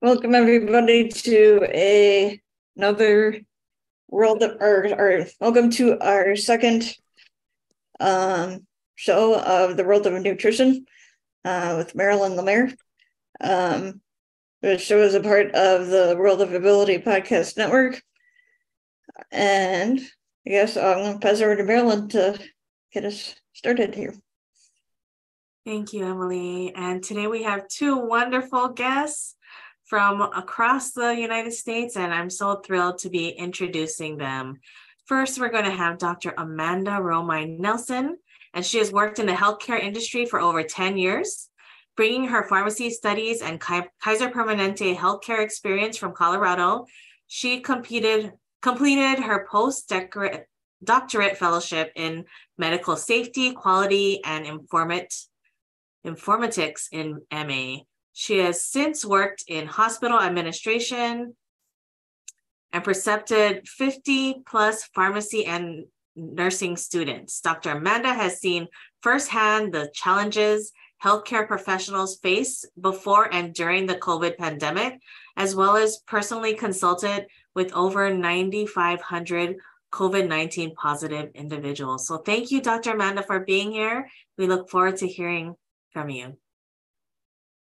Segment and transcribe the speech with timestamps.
[0.00, 2.40] Welcome everybody to a
[2.76, 3.40] another
[4.06, 6.94] world of or welcome to our second
[7.98, 10.86] um, show of the world of nutrition
[11.44, 12.72] uh, with Marilyn Lemaire.
[13.40, 14.00] Um,
[14.62, 18.00] the show is a part of the World of Ability podcast network.
[19.32, 19.98] And
[20.46, 22.38] I guess I'm going to pass over to Marilyn to
[22.92, 24.14] get us started here.
[25.66, 26.72] Thank you, Emily.
[26.76, 29.34] And today we have two wonderful guests
[29.88, 34.60] from across the United States, and I'm so thrilled to be introducing them.
[35.06, 36.34] First, we're going to have Dr.
[36.36, 38.18] Amanda Romine Nelson,
[38.52, 41.48] and she has worked in the healthcare industry for over 10 years,
[41.96, 46.84] bringing her pharmacy studies and Kaiser Permanente healthcare experience from Colorado.
[47.26, 52.26] She competed, completed her post-doctorate fellowship in
[52.58, 54.44] medical safety, quality, and
[56.06, 57.84] informatics in MA
[58.18, 61.36] she has since worked in hospital administration
[62.72, 65.84] and precepted 50 plus pharmacy and
[66.16, 67.40] nursing students.
[67.40, 67.70] Dr.
[67.70, 68.66] Amanda has seen
[69.02, 74.98] firsthand the challenges healthcare professionals face before and during the COVID pandemic,
[75.36, 79.58] as well as personally consulted with over 9,500
[79.92, 82.08] COVID 19 positive individuals.
[82.08, 82.94] So, thank you, Dr.
[82.94, 84.10] Amanda, for being here.
[84.36, 85.54] We look forward to hearing
[85.92, 86.36] from you.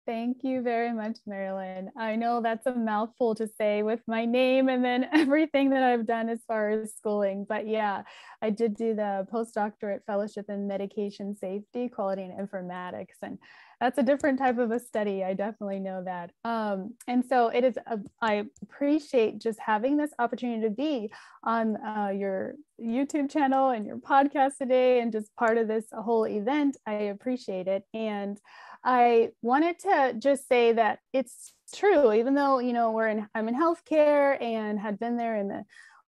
[0.06, 1.90] Thank you very much, Marilyn.
[1.98, 6.06] I know that's a mouthful to say with my name and then everything that I've
[6.06, 7.44] done as far as schooling.
[7.48, 8.02] But yeah,
[8.40, 13.16] I did do the postdoctorate fellowship in medication safety, quality, and informatics.
[13.20, 13.36] And
[13.80, 15.24] that's a different type of a study.
[15.24, 16.30] I definitely know that.
[16.44, 21.10] Um, and so it is, a, I appreciate just having this opportunity to be
[21.42, 26.28] on uh, your YouTube channel and your podcast today and just part of this whole
[26.28, 26.76] event.
[26.86, 27.82] I appreciate it.
[27.92, 28.38] And
[28.84, 33.48] I wanted to just say that it's true, even though, you know, we're in, I'm
[33.48, 35.64] in healthcare and had been there in the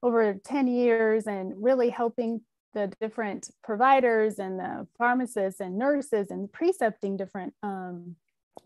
[0.02, 2.42] over 10 years and really helping
[2.74, 8.16] the different providers and the pharmacists and nurses and precepting different um,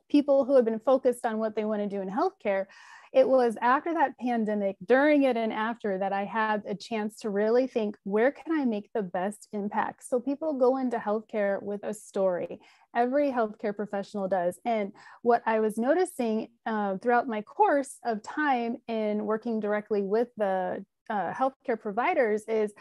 [0.09, 2.67] people who have been focused on what they want to do in healthcare
[3.13, 7.31] it was after that pandemic, during it and after, that I had a chance to
[7.31, 10.07] really think where can I make the best impact?
[10.07, 12.61] So people go into healthcare with a story.
[12.95, 14.59] Every healthcare professional does.
[14.65, 14.93] And
[15.23, 20.85] what I was noticing uh, throughout my course of time in working directly with the
[21.11, 22.73] uh, healthcare providers is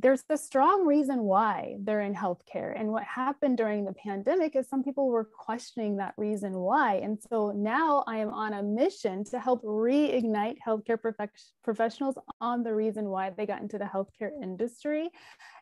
[0.00, 2.78] there's a strong reason why they're in healthcare.
[2.78, 6.96] And what happened during the pandemic is some people were questioning that reason why.
[6.96, 11.30] And so now I am on a mission to help reignite healthcare prof-
[11.62, 15.10] professionals on the reason why they got into the healthcare industry.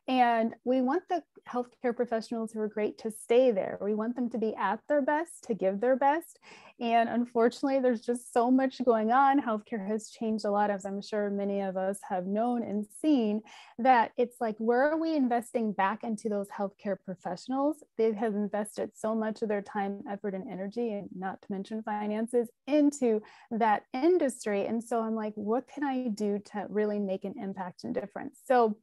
[0.09, 3.79] And we want the healthcare professionals who are great to stay there.
[3.81, 6.39] We want them to be at their best, to give their best.
[6.81, 9.41] And unfortunately, there's just so much going on.
[9.41, 13.43] Healthcare has changed a lot, as I'm sure many of us have known and seen,
[13.79, 17.83] that it's like, where are we investing back into those healthcare professionals?
[17.99, 21.83] They have invested so much of their time, effort, and energy, and not to mention
[21.83, 23.21] finances, into
[23.51, 24.65] that industry.
[24.65, 28.41] And so I'm like, what can I do to really make an impact and difference?
[28.47, 28.79] So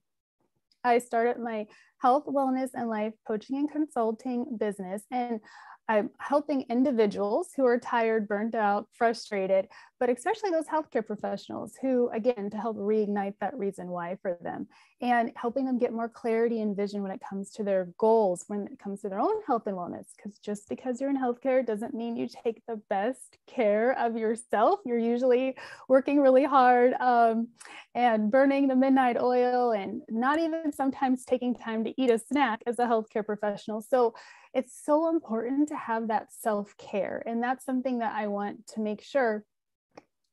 [0.85, 1.65] I started my
[2.01, 5.03] health, wellness, and life coaching and consulting business.
[5.11, 5.39] And
[5.87, 9.67] I'm helping individuals who are tired, burnt out, frustrated,
[9.99, 14.67] but especially those healthcare professionals who, again, to help reignite that reason why for them
[15.01, 18.67] and helping them get more clarity and vision when it comes to their goals, when
[18.71, 20.05] it comes to their own health and wellness.
[20.15, 24.79] Because just because you're in healthcare doesn't mean you take the best care of yourself.
[24.85, 25.55] You're usually
[25.87, 27.49] working really hard um,
[27.93, 32.61] and burning the midnight oil and not even sometimes taking time to eat a snack
[32.65, 33.81] as a healthcare professional.
[33.81, 34.15] So
[34.55, 37.21] it's so important to have that self care.
[37.27, 39.43] And that's something that I want to make sure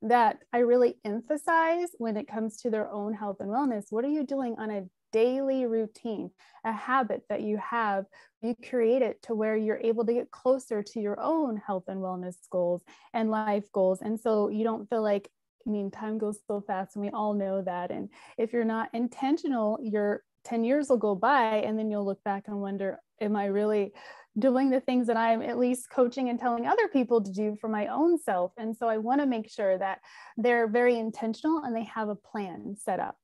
[0.01, 3.85] that I really emphasize when it comes to their own health and wellness.
[3.89, 6.31] What are you doing on a daily routine,
[6.63, 8.05] a habit that you have?
[8.41, 11.99] You create it to where you're able to get closer to your own health and
[11.99, 12.81] wellness goals
[13.13, 14.01] and life goals.
[14.01, 15.29] And so you don't feel like,
[15.67, 17.91] I mean, time goes so fast, and we all know that.
[17.91, 22.23] And if you're not intentional, your 10 years will go by, and then you'll look
[22.23, 23.93] back and wonder, am I really
[24.37, 27.67] doing the things that I'm at least coaching and telling other people to do for
[27.67, 28.51] my own self.
[28.57, 29.99] And so I want to make sure that
[30.37, 33.15] they're very intentional and they have a plan set up.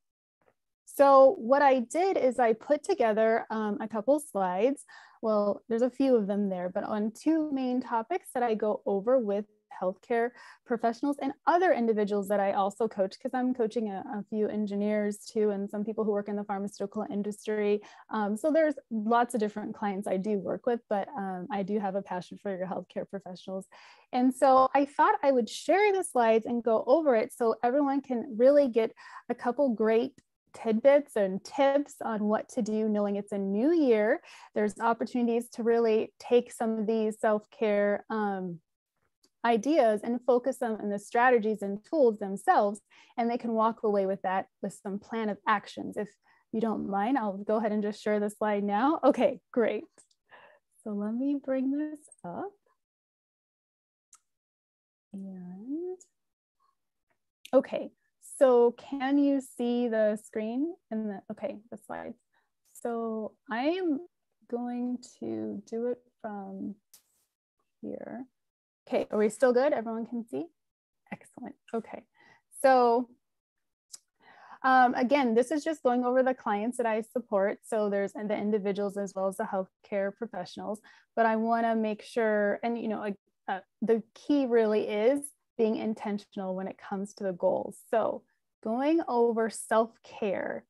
[0.86, 4.84] So what I did is I put together um, a couple slides.
[5.22, 8.82] Well, there's a few of them there, but on two main topics that I go
[8.86, 9.46] over with
[9.82, 10.30] healthcare
[10.66, 15.20] professionals and other individuals that I also coach because I'm coaching a, a, few engineers
[15.20, 17.82] too and some people who work in the pharmaceutical industry.
[18.10, 21.80] Um, so there's lots of different clients I do work with, but um, I do
[21.80, 23.66] have a passion for your healthcare professionals.
[24.12, 28.02] And so I thought I would share the slides and go over it so everyone
[28.02, 28.92] can really get
[29.30, 30.14] a couple great
[30.54, 34.20] tidbits and tips on what to do knowing it's a new year
[34.56, 38.60] there's opportunities to really take some of these self-care um,
[39.46, 42.82] ideas and focus them on the strategies and tools themselves
[43.18, 46.10] and they can walk away with that with some plan of actions if
[46.52, 49.86] you don't mind i'll go ahead and just share the slide now okay great
[50.84, 52.52] so let me bring this up
[55.14, 55.98] and
[57.54, 57.92] okay
[58.40, 62.18] so can you see the screen and the, okay, the slides.
[62.72, 64.00] So I am
[64.50, 66.76] going to do it from
[67.82, 68.24] here.
[68.90, 69.72] Okay, are we still good?
[69.72, 70.48] Everyone can see?
[71.12, 72.04] Excellent, okay.
[72.64, 73.08] So
[74.64, 77.60] um, again, this is just going over the clients that I support.
[77.64, 80.82] So there's the individuals as well as the healthcare professionals,
[81.16, 83.14] but I wanna make sure, and you know,
[83.48, 85.22] uh, the key really is
[85.58, 87.78] being intentional when it comes to the goals.
[87.92, 88.24] So
[88.64, 90.66] going over self care,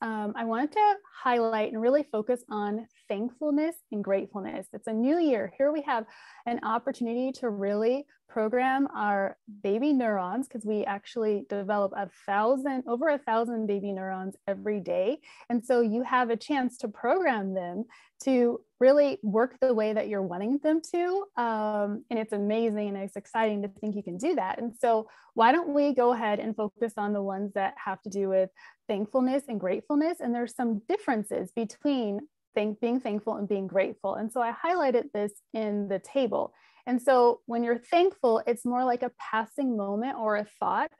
[0.00, 4.66] um, I wanted to highlight and really focus on thankfulness and gratefulness.
[4.72, 5.52] It's a new year.
[5.58, 6.04] Here we have
[6.46, 13.08] an opportunity to really program our baby neurons because we actually develop a thousand, over
[13.08, 15.18] a thousand baby neurons every day.
[15.48, 17.84] And so you have a chance to program them
[18.24, 21.24] to really work the way that you're wanting them to.
[21.36, 24.58] Um, and it's amazing and it's exciting to think you can do that.
[24.58, 28.08] And so, why don't we go ahead and focus on the ones that have to
[28.08, 28.50] do with
[28.88, 30.18] thankfulness and gratefulness?
[30.20, 32.20] And there's some differences between
[32.54, 34.14] being thankful and being grateful.
[34.14, 36.52] And so, I highlighted this in the table.
[36.86, 40.90] And so, when you're thankful, it's more like a passing moment or a thought.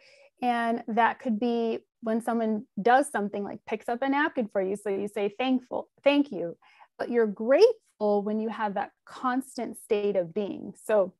[0.40, 4.76] And that could be when someone does something like picks up a napkin for you.
[4.76, 6.56] So you say thankful, thank you
[6.98, 10.74] but you're grateful when you have that constant state of being.
[10.84, 11.14] So,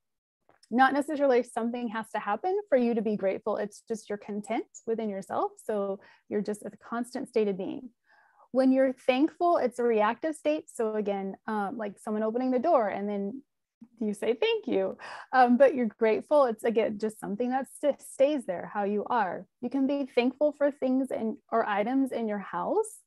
[0.71, 3.57] not necessarily something has to happen for you to be grateful.
[3.57, 5.53] It's just you're content within yourself.
[5.65, 7.91] So, you're just a constant state of being.
[8.53, 10.65] When you're thankful, it's a reactive state.
[10.73, 13.43] So, again, um, like someone opening the door and then
[14.01, 14.99] you say thank you
[15.33, 19.47] um, but you're grateful it's again just something that st- stays there how you are
[19.61, 22.99] you can be thankful for things and or items in your house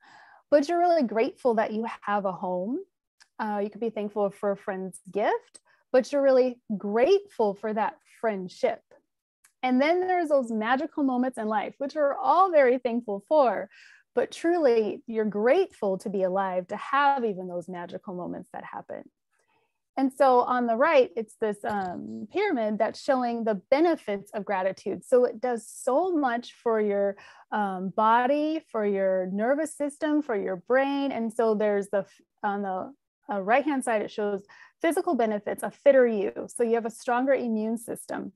[0.51, 2.79] but you're really grateful that you have a home.
[3.39, 5.59] Uh, you could be thankful for a friend's gift,
[5.91, 8.81] but you're really grateful for that friendship.
[9.63, 13.69] And then there's those magical moments in life, which we're all very thankful for.
[14.15, 19.03] But truly, you're grateful to be alive to have even those magical moments that happen.
[19.97, 25.03] And so on the right, it's this um, pyramid that's showing the benefits of gratitude.
[25.05, 27.17] So it does so much for your
[27.51, 31.11] um, body, for your nervous system, for your brain.
[31.11, 32.05] And so there's the,
[32.41, 32.93] on the
[33.29, 34.43] uh, right hand side, it shows
[34.81, 36.47] physical benefits, a fitter you.
[36.47, 38.33] So you have a stronger immune system.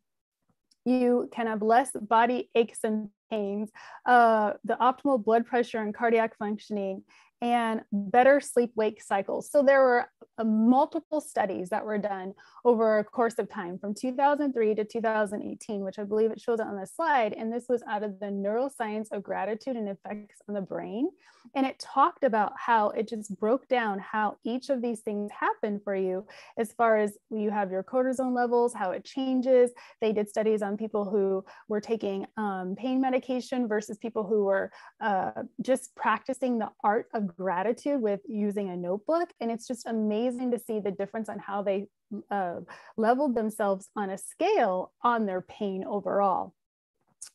[0.86, 3.72] You can have less body aches and pains,
[4.06, 7.04] uh, the optimal blood pressure and cardiac functioning,
[7.45, 9.51] and better sleep wake cycles.
[9.51, 10.09] So there were
[10.39, 12.33] uh, multiple studies that were done
[12.65, 16.75] over a course of time from 2003 to 2018, which I believe it shows on
[16.75, 17.33] the slide.
[17.33, 21.09] And this was out of the neuroscience of gratitude and effects on the brain.
[21.53, 25.79] And it talked about how it just broke down how each of these things happen
[25.84, 26.25] for you
[26.58, 29.70] as far as you have your cortisone levels, how it changes.
[30.01, 34.72] They did studies on people who were taking um, pain medication versus people who were
[35.00, 39.30] uh, just practicing the art of gratitude with using a notebook.
[39.39, 41.88] And it's just amazing to see the difference on how they
[42.32, 42.62] uh,
[42.98, 46.54] leveled themselves on a scale on their pain overall.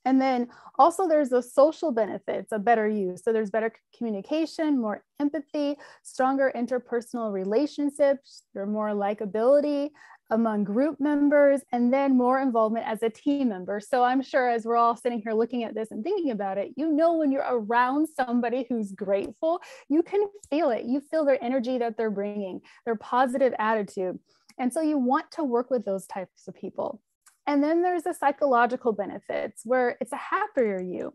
[0.04, 3.22] And then also there's the social benefits of better use.
[3.22, 9.90] So there's better communication, more empathy, stronger interpersonal relationships, there's more likability,
[10.30, 13.80] among group members, and then more involvement as a team member.
[13.80, 16.72] So I'm sure as we're all sitting here looking at this and thinking about it,
[16.76, 20.84] you know, when you're around somebody who's grateful, you can feel it.
[20.84, 24.18] You feel their energy that they're bringing, their positive attitude.
[24.58, 27.00] And so you want to work with those types of people.
[27.46, 31.14] And then there's the psychological benefits where it's a happier you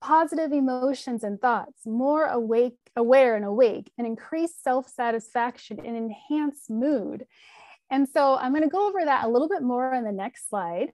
[0.00, 7.26] positive emotions and thoughts, more awake, aware and awake, and increased self-satisfaction and enhanced mood.
[7.90, 10.48] And so I'm going to go over that a little bit more on the next
[10.48, 10.90] slide.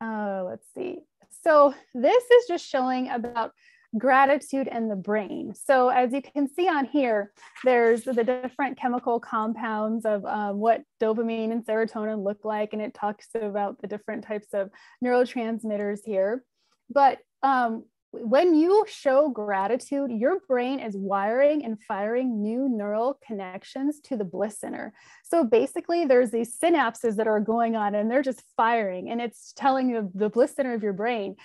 [0.00, 0.98] Uh, let's see.
[1.42, 3.52] So this is just showing about
[3.96, 5.54] gratitude and the brain.
[5.54, 7.32] So as you can see on here,
[7.64, 12.94] there's the different chemical compounds of um, what dopamine and serotonin look like, and it
[12.94, 14.70] talks about the different types of
[15.04, 16.44] neurotransmitters here.
[16.90, 17.84] But um,
[18.22, 24.24] when you show gratitude, your brain is wiring and firing new neural connections to the
[24.24, 24.92] bliss center.
[25.22, 29.52] So basically, there's these synapses that are going on and they're just firing, and it's
[29.52, 31.36] telling you the bliss center of your brain,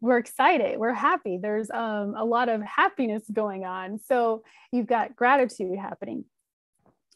[0.00, 1.38] we're excited, we're happy.
[1.40, 3.98] There's um, a lot of happiness going on.
[3.98, 6.24] So you've got gratitude happening.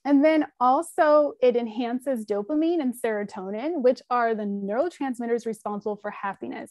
[0.07, 6.71] And then also, it enhances dopamine and serotonin, which are the neurotransmitters responsible for happiness.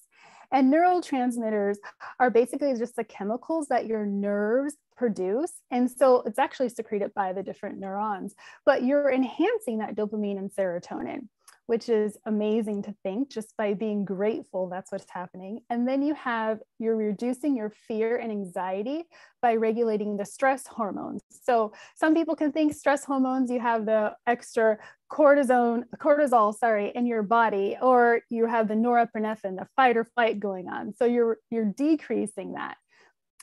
[0.53, 1.77] And neurotransmitters
[2.19, 5.51] are basically just the chemicals that your nerves produce.
[5.71, 10.51] And so it's actually secreted by the different neurons, but you're enhancing that dopamine and
[10.51, 11.27] serotonin
[11.67, 15.61] which is amazing to think just by being grateful that's what's happening.
[15.69, 19.05] And then you have you're reducing your fear and anxiety
[19.41, 21.21] by regulating the stress hormones.
[21.29, 24.77] So some people can think stress hormones you have the extra
[25.11, 30.39] cortisone cortisol sorry in your body or you have the norepinephrine the fight or flight
[30.39, 30.93] going on.
[30.95, 32.77] So you're you're decreasing that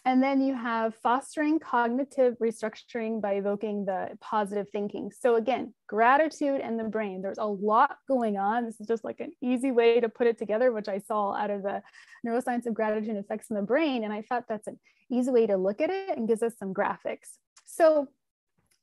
[0.05, 5.11] and then you have fostering cognitive restructuring by evoking the positive thinking.
[5.13, 7.21] So again, gratitude and the brain.
[7.21, 8.65] There's a lot going on.
[8.65, 11.51] This is just like an easy way to put it together, which I saw out
[11.51, 11.83] of the
[12.27, 14.05] neuroscience of gratitude and effects in the brain.
[14.05, 14.79] And I thought that's an
[15.11, 17.37] easy way to look at it and gives us some graphics.
[17.67, 18.09] So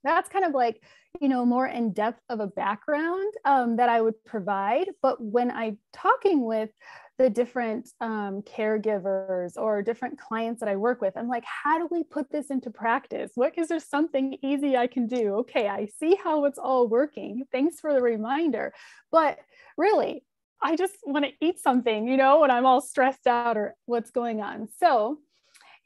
[0.03, 0.83] that's kind of like,
[1.19, 4.87] you know, more in depth of a background um, that I would provide.
[5.01, 6.69] But when I'm talking with
[7.17, 11.17] the different um, caregivers or different clients that I work with.
[11.17, 13.31] I'm like, how do we put this into practice?
[13.35, 15.35] What is there something easy I can do?
[15.35, 17.45] Okay, I see how it's all working.
[17.51, 18.73] Thanks for the reminder.
[19.11, 19.39] But
[19.77, 20.23] really,
[20.61, 24.11] I just want to eat something, you know, when I'm all stressed out or what's
[24.11, 24.67] going on.
[24.79, 25.17] So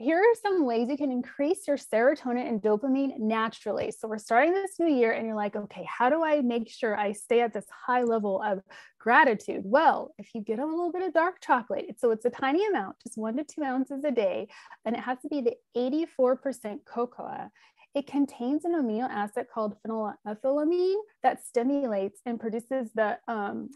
[0.02, 3.92] here are some ways you can increase your serotonin and dopamine naturally.
[3.92, 6.98] So we're starting this new year and you're like, okay, how do I make sure
[6.98, 8.62] I stay at this high level of
[9.00, 9.62] gratitude?
[9.64, 12.98] Well, if you get a little bit of dark chocolate, so it's a tiny amount,
[13.04, 14.48] just one to two ounces a day,
[14.86, 17.50] and it has to be the 84% cocoa.
[17.94, 23.70] It contains an amino acid called phenylethylamine that stimulates and produces the um,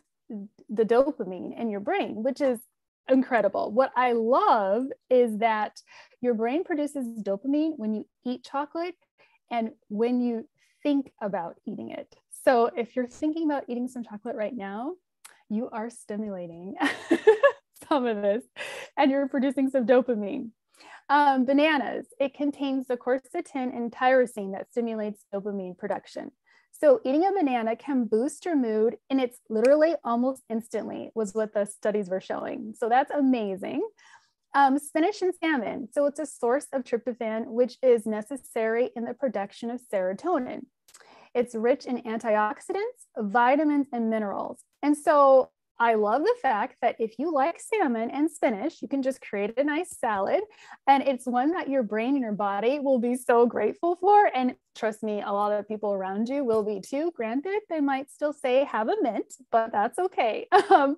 [0.70, 2.60] the dopamine in your brain, which is
[3.10, 3.72] incredible.
[3.72, 5.82] What I love is that
[6.22, 8.96] your brain produces dopamine when you eat chocolate
[9.52, 10.48] and when you
[10.84, 12.16] think about eating it.
[12.44, 14.94] So if you're thinking about eating some chocolate right now,
[15.50, 16.76] you are stimulating
[17.90, 18.44] some of this
[18.98, 20.50] and you're producing some dopamine.
[21.08, 26.32] Um, bananas, it contains the quercetin and tyrosine that stimulates dopamine production.
[26.82, 31.54] So eating a banana can boost your mood and it's literally almost instantly was what
[31.54, 32.74] the studies were showing.
[32.78, 33.82] So that's amazing.
[34.54, 35.88] Um, spinach and salmon.
[35.92, 40.66] So it's a source of tryptophan, which is necessary in the production of serotonin.
[41.34, 44.62] It's rich in antioxidants, vitamins, and minerals.
[44.82, 49.02] And so I love the fact that if you like salmon and spinach, you can
[49.02, 50.42] just create a nice salad.
[50.88, 54.32] And it's one that your brain and your body will be so grateful for.
[54.34, 57.12] And trust me, a lot of people around you will be too.
[57.16, 60.48] Granted, they might still say have a mint, but that's okay.
[60.76, 60.98] Um,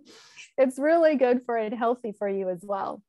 [0.57, 3.03] it's really good for it, healthy for you as well.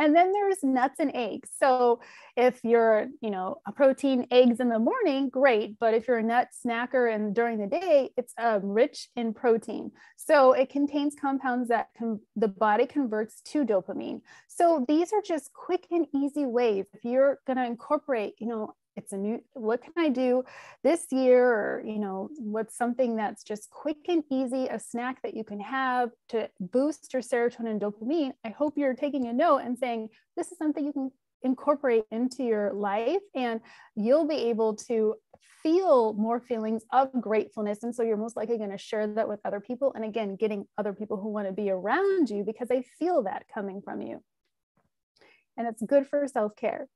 [0.00, 1.50] And then there's nuts and eggs.
[1.58, 2.00] So
[2.34, 5.78] if you're, you know, a protein eggs in the morning, great.
[5.78, 9.90] But if you're a nut snacker and during the day, it's um, rich in protein.
[10.16, 14.22] So it contains compounds that can, the body converts to dopamine.
[14.48, 16.86] So these are just quick and easy ways.
[16.94, 20.42] If you're going to incorporate, you know, it's a new what can i do
[20.82, 25.34] this year or you know what's something that's just quick and easy a snack that
[25.34, 28.32] you can have to boost your serotonin and dopamine?
[28.44, 31.10] I hope you're taking a note and saying this is something you can
[31.42, 33.60] incorporate into your life and
[33.96, 35.14] you'll be able to
[35.62, 37.82] feel more feelings of gratefulness.
[37.82, 40.66] And so you're most likely going to share that with other people and again getting
[40.76, 44.22] other people who want to be around you because they feel that coming from you.
[45.56, 46.88] And it's good for self-care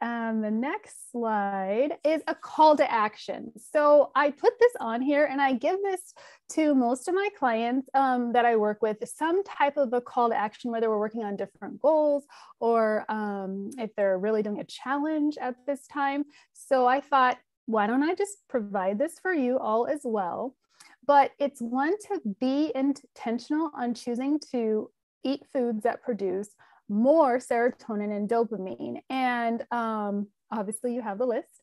[0.00, 3.52] and the next slide is a call to action.
[3.56, 6.14] So I put this on here and I give this
[6.50, 10.28] to most of my clients um, that I work with, some type of a call
[10.28, 12.24] to action, whether we're working on different goals
[12.60, 16.24] or um, if they're really doing a challenge at this time.
[16.52, 20.54] So I thought, why don't I just provide this for you all as well?
[21.06, 24.90] But it's one to be intentional on choosing to
[25.24, 26.50] eat foods that produce
[26.88, 29.00] more serotonin and dopamine.
[29.10, 31.62] And um, obviously, you have the list,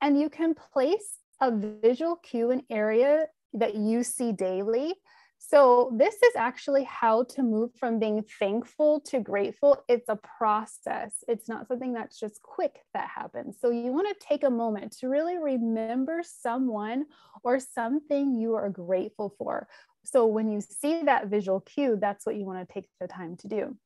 [0.00, 4.94] and you can place a visual cue in area that you see daily.
[5.38, 9.84] So, this is actually how to move from being thankful to grateful.
[9.86, 13.58] It's a process, it's not something that's just quick that happens.
[13.60, 17.04] So, you want to take a moment to really remember someone
[17.44, 19.68] or something you are grateful for.
[20.04, 23.36] So, when you see that visual cue, that's what you want to take the time
[23.38, 23.76] to do.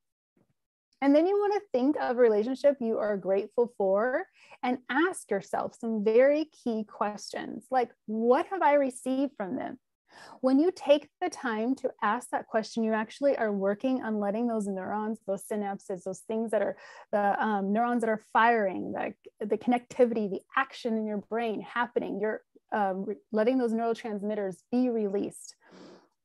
[1.03, 4.27] And then you want to think of a relationship you are grateful for
[4.63, 9.79] and ask yourself some very key questions like, what have I received from them?
[10.41, 14.47] When you take the time to ask that question, you actually are working on letting
[14.47, 16.77] those neurons, those synapses, those things that are
[17.13, 19.15] the um, neurons that are firing, the,
[19.45, 22.19] the connectivity, the action in your brain happening.
[22.21, 22.43] You're
[22.73, 25.55] um, letting those neurotransmitters be released.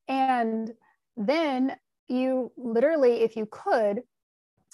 [0.08, 0.74] And
[1.16, 1.76] then
[2.08, 4.02] you literally, if you could,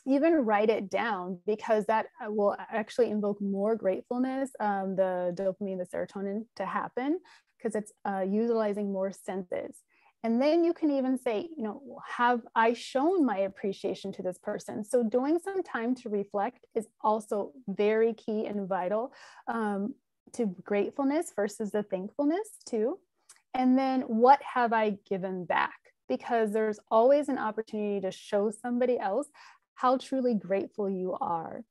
[0.06, 5.78] even write it down because that uh, will actually invoke more gratefulness, um, the dopamine,
[5.78, 7.20] the serotonin to happen
[7.58, 9.84] because it's uh, utilizing more senses.
[10.24, 14.38] And then you can even say, you know, have I shown my appreciation to this
[14.38, 14.84] person?
[14.84, 19.14] So doing some time to reflect is also very key and vital
[19.48, 19.96] um,
[20.34, 23.00] to gratefulness versus the thankfulness too.
[23.54, 25.74] And then what have I given back?
[26.08, 29.28] Because there's always an opportunity to show somebody else
[29.76, 31.64] how truly grateful you are.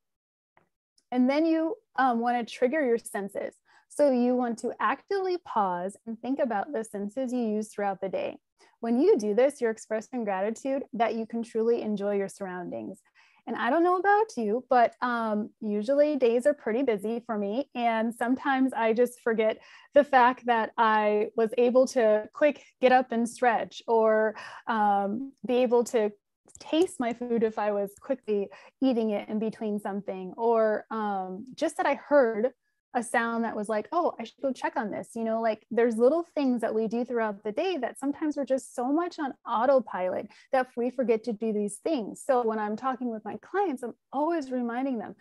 [1.11, 3.55] And then you um, want to trigger your senses.
[3.89, 8.07] So you want to actively pause and think about the senses you use throughout the
[8.07, 8.37] day.
[8.79, 13.01] When you do this, you're expressing gratitude that you can truly enjoy your surroundings.
[13.47, 17.69] And I don't know about you, but um, usually days are pretty busy for me.
[17.75, 19.57] And sometimes I just forget
[19.93, 24.35] the fact that I was able to quick get up and stretch or
[24.67, 26.11] um, be able to
[26.59, 28.49] taste my food if I was quickly
[28.81, 32.51] eating it in between something, or um, just that I heard
[32.93, 35.09] a sound that was like, oh, I should go check on this.
[35.15, 38.45] You know, like there's little things that we do throughout the day that sometimes we're
[38.45, 42.21] just so much on autopilot that we forget to do these things.
[42.25, 45.15] So when I'm talking with my clients, I'm always reminding them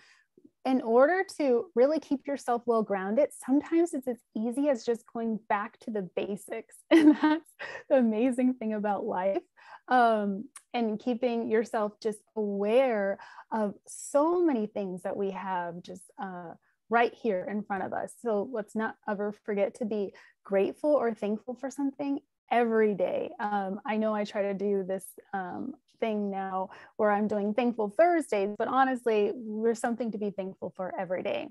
[0.66, 5.38] in order to really keep yourself well grounded, sometimes it's as easy as just going
[5.48, 6.76] back to the basics.
[6.90, 7.50] And that's
[7.88, 9.42] the amazing thing about life
[9.88, 13.18] um, and keeping yourself just aware
[13.52, 16.52] of so many things that we have just uh,
[16.88, 18.12] right here in front of us.
[18.20, 20.12] So let's not ever forget to be
[20.44, 23.30] grateful or thankful for something every day.
[23.38, 27.90] Um, I know I try to do this um, thing now where I'm doing thankful
[27.90, 31.48] Thursdays, but honestly, there's something to be thankful for every day.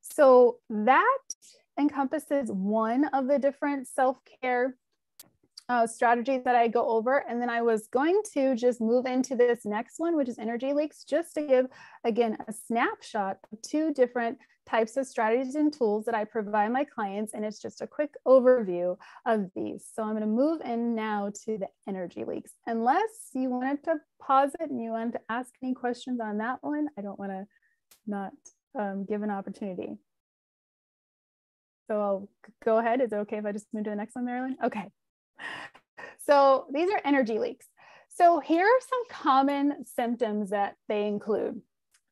[0.00, 1.18] So that
[1.78, 4.76] encompasses one of the different self care
[5.70, 7.24] uh, strategies that I go over.
[7.28, 10.72] And then I was going to just move into this next one, which is energy
[10.72, 11.66] leaks, just to give,
[12.02, 16.82] again, a snapshot of two different types of strategies and tools that I provide my
[16.82, 17.34] clients.
[17.34, 19.86] And it's just a quick overview of these.
[19.94, 22.50] So I'm going to move in now to the energy leaks.
[22.66, 26.58] Unless you wanted to pause it and you wanted to ask any questions on that
[26.62, 27.46] one, I don't want to
[28.08, 28.32] not
[28.76, 29.94] um, give an opportunity.
[31.86, 32.28] So I'll
[32.64, 33.00] go ahead.
[33.00, 34.56] Is it okay if I just move to the next one, Marilyn?
[34.64, 34.90] Okay.
[36.26, 37.66] So these are energy leaks.
[38.08, 41.60] So here are some common symptoms that they include.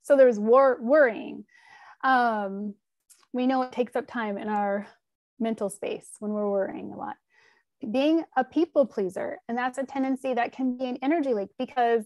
[0.02, 1.44] So there's wor- worrying.
[2.02, 2.74] Um,
[3.32, 4.86] we know it takes up time in our
[5.38, 7.16] mental space when we're worrying a lot.
[7.90, 12.04] Being a people pleaser, and that's a tendency that can be an energy leak because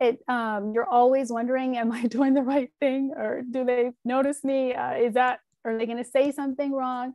[0.00, 4.44] it um, you're always wondering, am I doing the right thing, or do they notice
[4.44, 4.74] me?
[4.74, 7.12] Uh, is that are they going to say something wrong?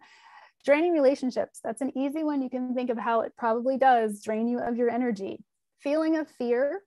[0.65, 2.41] Draining relationships, that's an easy one.
[2.41, 5.43] You can think of how it probably does drain you of your energy.
[5.79, 6.81] Feeling of fear,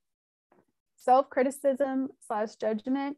[0.96, 3.16] self criticism slash judgment,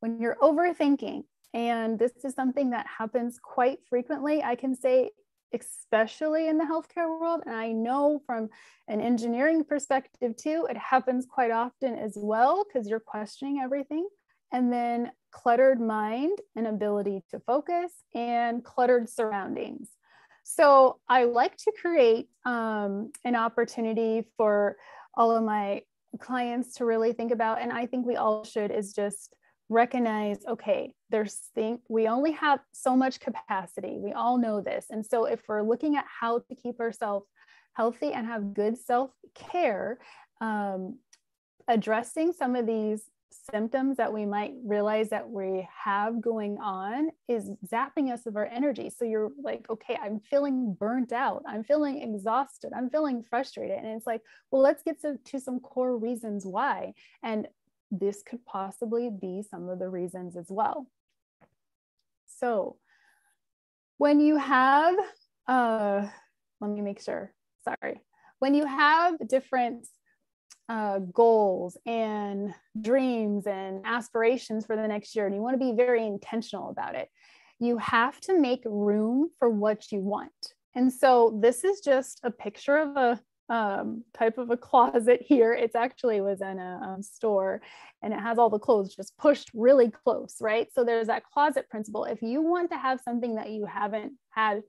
[0.00, 1.24] when you're overthinking,
[1.54, 5.10] and this is something that happens quite frequently, I can say,
[5.54, 7.42] especially in the healthcare world.
[7.46, 8.48] And I know from
[8.88, 14.08] an engineering perspective too, it happens quite often as well because you're questioning everything
[14.52, 19.88] and then cluttered mind and ability to focus and cluttered surroundings.
[20.44, 24.76] So I like to create um, an opportunity for
[25.14, 25.82] all of my
[26.18, 29.34] clients to really think about, and I think we all should, is just
[29.72, 35.04] recognize okay there's think we only have so much capacity we all know this and
[35.04, 37.26] so if we're looking at how to keep ourselves
[37.72, 39.98] healthy and have good self-care
[40.42, 40.98] um,
[41.68, 43.04] addressing some of these
[43.50, 48.46] symptoms that we might realize that we have going on is zapping us of our
[48.46, 48.90] energy.
[48.90, 51.42] So you're like, okay, I'm feeling burnt out.
[51.46, 52.72] I'm feeling exhausted.
[52.76, 53.78] I'm feeling frustrated.
[53.78, 56.94] And it's like, well, let's get to, to some core reasons why.
[57.22, 57.48] And
[57.90, 60.86] this could possibly be some of the reasons as well.
[62.26, 62.76] So
[63.98, 64.94] when you have,
[65.46, 66.08] uh,
[66.60, 67.32] let me make sure,
[67.64, 68.00] sorry.
[68.42, 69.86] when you have different
[70.72, 75.76] uh, goals and dreams and aspirations for the next year, and you want to be
[75.76, 77.10] very intentional about it,
[77.58, 80.32] you have to make room for what you want.
[80.74, 83.20] And so this is just a picture of a
[83.52, 85.52] um, type of a closet here.
[85.52, 87.60] It's actually was in a um, store
[88.02, 90.68] and it has all the clothes just pushed really close, right?
[90.72, 92.04] So there's that closet principle.
[92.04, 94.62] If you want to have something that you haven't had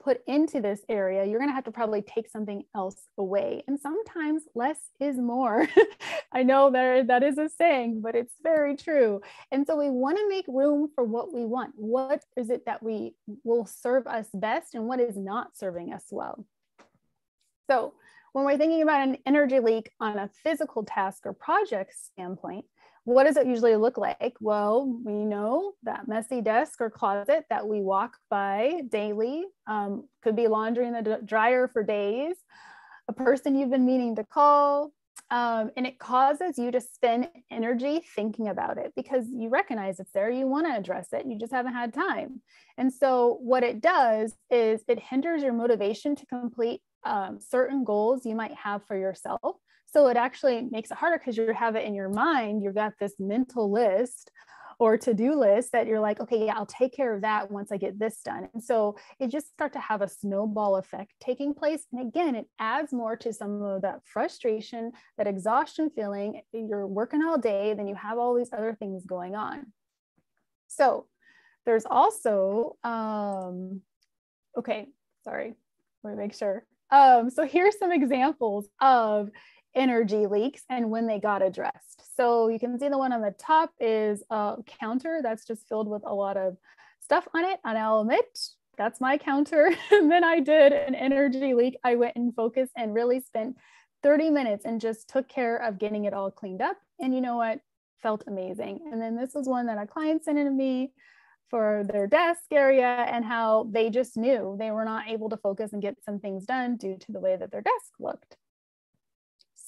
[0.00, 3.62] put into this area, you're going to have to probably take something else away.
[3.68, 5.68] And sometimes less is more.
[6.32, 9.20] I know there that is a saying, but it's very true.
[9.52, 11.72] And so we want to make room for what we want.
[11.76, 16.04] What is it that we will serve us best and what is not serving us
[16.10, 16.44] well?
[17.70, 17.94] So
[18.32, 22.64] when we're thinking about an energy leak on a physical task or project standpoint,
[23.04, 24.34] what does it usually look like?
[24.40, 30.36] Well, we know that messy desk or closet that we walk by daily um, could
[30.36, 32.36] be laundry in the dryer for days,
[33.08, 34.92] a person you've been meaning to call,
[35.30, 40.12] um, and it causes you to spend energy thinking about it because you recognize it's
[40.12, 42.42] there, you want to address it, you just haven't had time.
[42.76, 48.26] And so, what it does is it hinders your motivation to complete um, certain goals
[48.26, 49.56] you might have for yourself
[49.92, 52.62] so it actually makes it harder because you have it in your mind.
[52.62, 54.30] You've got this mental list
[54.78, 57.76] or to-do list that you're like, okay, yeah, I'll take care of that once I
[57.76, 58.48] get this done.
[58.54, 61.84] And so it just start to have a snowball effect taking place.
[61.92, 66.40] And again, it adds more to some of that frustration, that exhaustion feeling.
[66.52, 69.66] You're working all day, then you have all these other things going on.
[70.68, 71.06] So
[71.66, 73.82] there's also, um,
[74.56, 74.86] okay,
[75.24, 75.56] sorry,
[76.02, 76.64] let me make sure.
[76.90, 79.28] Um, so here's some examples of
[79.74, 82.02] energy leaks and when they got addressed.
[82.16, 85.88] So you can see the one on the top is a counter that's just filled
[85.88, 86.56] with a lot of
[87.00, 87.60] stuff on it.
[87.64, 88.38] And I'll admit,
[88.76, 89.70] that's my counter.
[89.90, 91.76] and then I did an energy leak.
[91.84, 93.56] I went and focused and really spent
[94.02, 96.76] 30 minutes and just took care of getting it all cleaned up.
[96.98, 97.60] And you know what?
[98.02, 98.80] Felt amazing.
[98.90, 100.92] And then this was one that a client sent in to me
[101.50, 105.72] for their desk area and how they just knew they were not able to focus
[105.72, 108.36] and get some things done due to the way that their desk looked.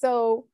[0.03, 0.47] So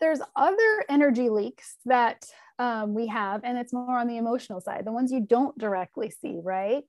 [0.00, 2.26] there's other energy leaks that
[2.58, 6.10] um, we have, and it's more on the emotional side, the ones you don't directly
[6.10, 6.84] see, right?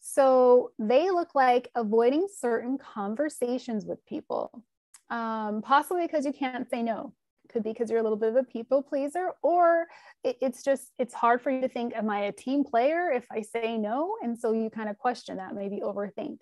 [0.00, 4.64] So they look like avoiding certain conversations with people,
[5.08, 7.12] um, possibly because you can't say no.
[7.50, 9.86] Could be because you're a little bit of a people pleaser, or
[10.24, 13.26] it, it's just it's hard for you to think, am I a team player if
[13.30, 14.16] I say no?
[14.22, 16.38] And so you kind of question that, maybe overthink.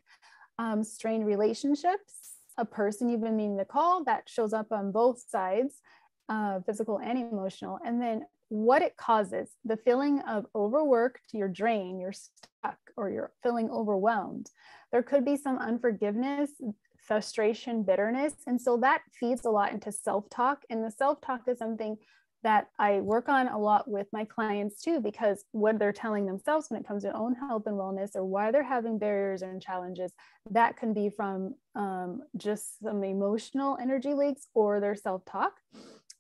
[0.59, 5.23] Um, strained relationships, a person you've been meaning to call that shows up on both
[5.29, 5.81] sides,
[6.29, 7.79] uh, physical and emotional.
[7.85, 13.33] And then what it causes the feeling of overworked, you're drained, you're stuck, or you're
[13.43, 14.51] feeling overwhelmed.
[14.93, 16.51] There could be some unforgiveness,
[16.97, 18.35] frustration, bitterness.
[18.47, 20.63] And so that feeds a lot into self talk.
[20.71, 21.97] And the self talk is something
[22.45, 26.67] that I work on a lot with my clients too, because what they're telling themselves
[26.69, 30.13] when it comes to own health and wellness or why they're having barriers and challenges,
[30.51, 35.55] that can be from um, just some emotional energy leaks or their self talk.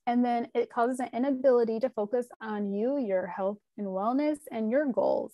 [0.06, 4.70] And then it causes an inability to focus on you, your health and wellness, and
[4.70, 5.32] your goals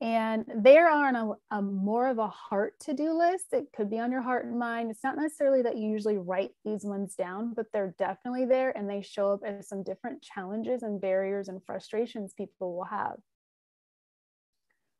[0.00, 3.46] and they're on a, a, more of a heart to-do list.
[3.52, 4.90] It could be on your heart and mind.
[4.90, 8.88] It's not necessarily that you usually write these ones down but they're definitely there and
[8.88, 13.16] they show up as some different challenges and barriers and frustrations people will have.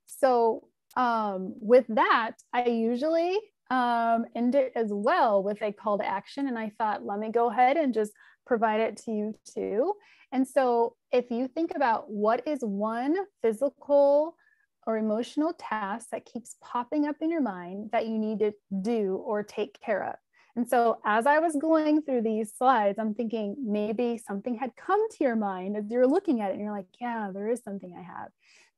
[0.06, 0.64] So
[0.96, 3.38] um, with that i usually
[3.70, 6.48] um, end it as well with a call to action.
[6.48, 8.12] And i thought let me go ahead and just
[8.46, 9.94] provide it to you too.
[10.32, 14.34] And so if you think about what is one physical
[14.88, 19.22] or emotional task that keeps popping up in your mind that you need to do
[19.22, 20.14] or take care of.
[20.57, 25.07] And so as I was going through these slides, I'm thinking maybe something had come
[25.11, 27.94] to your mind as you're looking at it and you're like, yeah, there is something
[27.94, 28.31] I have.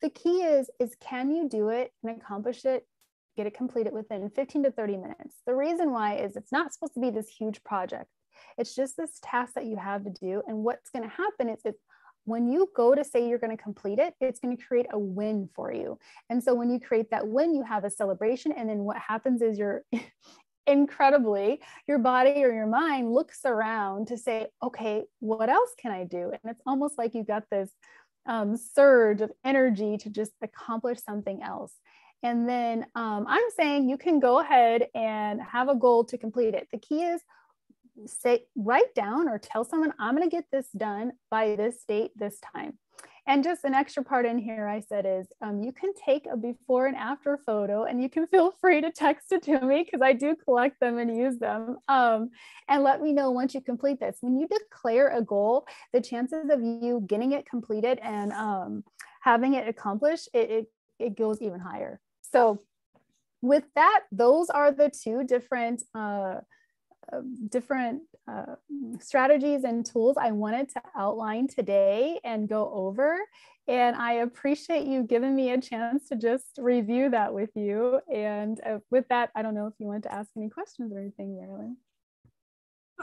[0.03, 2.89] The key is, is can you do it and accomplish it,
[3.37, 5.37] get it completed within 15 to 30 minutes?
[5.47, 8.11] The reason why is it's not supposed to be this huge project.
[8.59, 10.43] It's just this task that you have to do.
[10.49, 11.85] And what's going to happen is it's
[12.25, 14.99] when you go to say you're going to complete it, it's going to create a
[14.99, 15.99] win for you.
[16.29, 18.53] And so when you create that win, you have a celebration.
[18.53, 19.85] And then what happens is you're
[20.67, 26.05] incredibly, your body or your mind looks around to say, okay, what else can I
[26.05, 26.31] do?
[26.31, 27.71] And it's almost like you got this
[28.27, 31.73] um, surge of energy to just accomplish something else.
[32.23, 36.55] And then um, I'm saying you can go ahead and have a goal to complete
[36.55, 36.69] it.
[36.71, 37.23] The key is
[38.07, 42.13] say write down or tell someone i'm going to get this done by this date
[42.17, 42.79] this time
[43.27, 46.37] and just an extra part in here I said is um, you can take a
[46.37, 50.03] before and after photo and you can feel free to text it to me because
[50.03, 51.77] I do collect them and use them.
[51.89, 52.31] Um,
[52.69, 54.19] and let me know once you complete this.
[54.21, 58.85] When you declare a goal, the chances of you getting it completed and um,
[59.23, 60.67] having it accomplished, it, it,
[60.99, 62.01] it goes even higher.
[62.33, 62.61] So
[63.43, 66.41] with that, those are the two different uh,
[67.49, 68.55] different uh,
[69.01, 73.19] strategies and tools I wanted to outline today and go over.
[73.69, 78.01] And I appreciate you giving me a chance to just review that with you.
[78.13, 80.99] And uh, with that, I don't know if you want to ask any questions or
[80.99, 81.77] anything, Marilyn.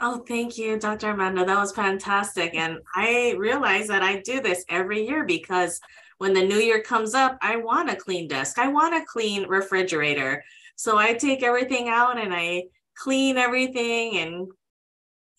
[0.00, 1.10] Oh, thank you, Dr.
[1.10, 1.44] Amanda.
[1.44, 2.54] That was fantastic.
[2.54, 5.80] And I realize that I do this every year because
[6.18, 8.58] when the new year comes up, I want a clean desk.
[8.58, 10.44] I want a clean refrigerator.
[10.76, 12.64] So I take everything out and I
[12.98, 14.48] clean everything and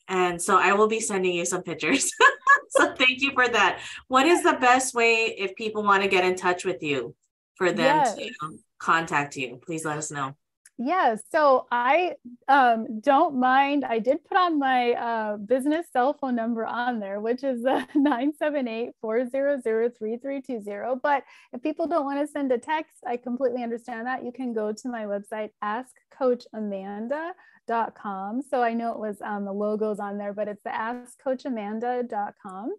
[0.08, 2.12] and so I will be sending you some pictures.
[2.70, 3.80] so thank you for that.
[4.08, 7.16] What is the best way if people want to get in touch with you
[7.56, 8.16] for them yes.
[8.16, 9.60] to contact you?
[9.64, 10.36] Please let us know.
[10.82, 12.14] Yeah, so I
[12.48, 13.84] um, don't mind.
[13.84, 17.84] I did put on my uh, business cell phone number on there, which is uh,
[17.96, 20.98] 978 400 3320.
[21.04, 24.24] But if people don't want to send a text, I completely understand that.
[24.24, 28.42] You can go to my website, askcoachamanda.com.
[28.50, 32.74] So I know it was um, the logos on there, but it's the askcoachamanda.com.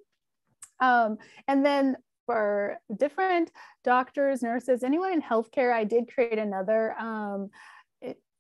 [0.81, 3.51] Um, and then for different
[3.85, 7.51] doctors, nurses, anyone in healthcare, I did create another um,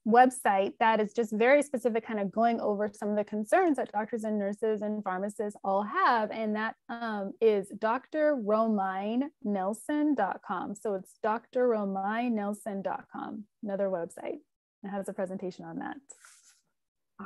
[0.06, 3.92] website that is just very specific, kind of going over some of the concerns that
[3.92, 6.30] doctors and nurses and pharmacists all have.
[6.30, 10.74] And that um, is drrominenelson.com.
[10.74, 14.38] So it's drrominenelson.com, another website.
[14.82, 15.98] It has a presentation on that.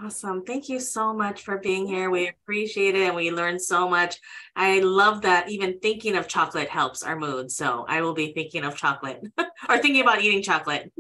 [0.03, 0.43] Awesome.
[0.45, 2.11] Thank you so much for being here.
[2.11, 4.17] We appreciate it and we learned so much.
[4.57, 7.53] I love that even thinking of chocolate helps our mood.
[7.53, 9.23] So I will be thinking of chocolate
[9.69, 10.93] or thinking about eating chocolate.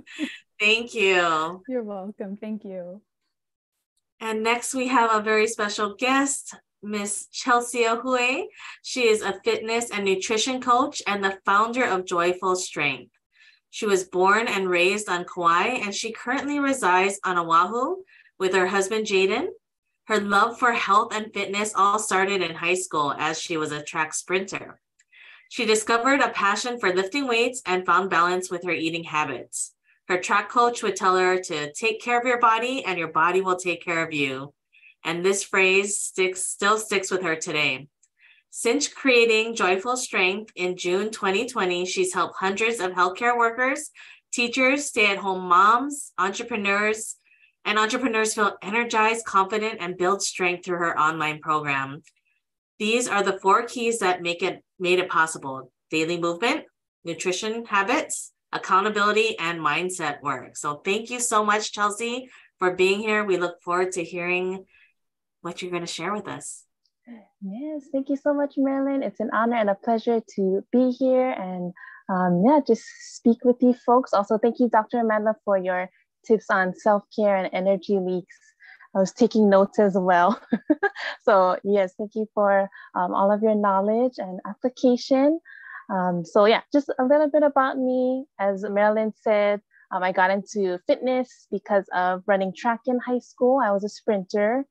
[0.60, 1.62] Thank you.
[1.68, 2.36] You're welcome.
[2.36, 3.02] Thank you.
[4.20, 8.44] And next we have a very special guest, Miss Chelsea Hui.
[8.82, 13.10] She is a fitness and nutrition coach and the founder of Joyful Strength.
[13.70, 17.96] She was born and raised on Kauai and she currently resides on Oahu
[18.38, 19.48] with her husband Jaden.
[20.06, 23.82] Her love for health and fitness all started in high school as she was a
[23.82, 24.80] track sprinter.
[25.48, 29.73] She discovered a passion for lifting weights and found balance with her eating habits.
[30.08, 33.40] Her track coach would tell her to take care of your body and your body
[33.40, 34.52] will take care of you.
[35.02, 37.88] And this phrase sticks still sticks with her today.
[38.50, 43.90] Since creating Joyful Strength in June 2020, she's helped hundreds of healthcare workers,
[44.32, 47.16] teachers, stay-at-home moms, entrepreneurs,
[47.64, 52.02] and entrepreneurs feel energized, confident, and build strength through her online program.
[52.78, 56.64] These are the four keys that make it made it possible: daily movement,
[57.04, 60.56] nutrition habits, accountability, and mindset work.
[60.56, 63.24] So thank you so much, Chelsea, for being here.
[63.24, 64.64] We look forward to hearing
[65.42, 66.64] what you're going to share with us.
[67.42, 69.02] Yes, thank you so much, Marilyn.
[69.02, 71.74] It's an honor and a pleasure to be here and
[72.08, 72.84] um, yeah, just
[73.16, 74.12] speak with you folks.
[74.12, 75.00] Also, thank you, Dr.
[75.00, 75.88] Amanda, for your
[76.26, 78.36] tips on self-care and energy leaks.
[78.94, 80.40] I was taking notes as well.
[81.24, 85.40] so yes, thank you for um, all of your knowledge and application.
[85.90, 88.26] Um, so yeah, just a little bit about me.
[88.38, 89.60] As Marilyn said,
[89.92, 93.60] um, I got into fitness because of running track in high school.
[93.62, 94.64] I was a sprinter.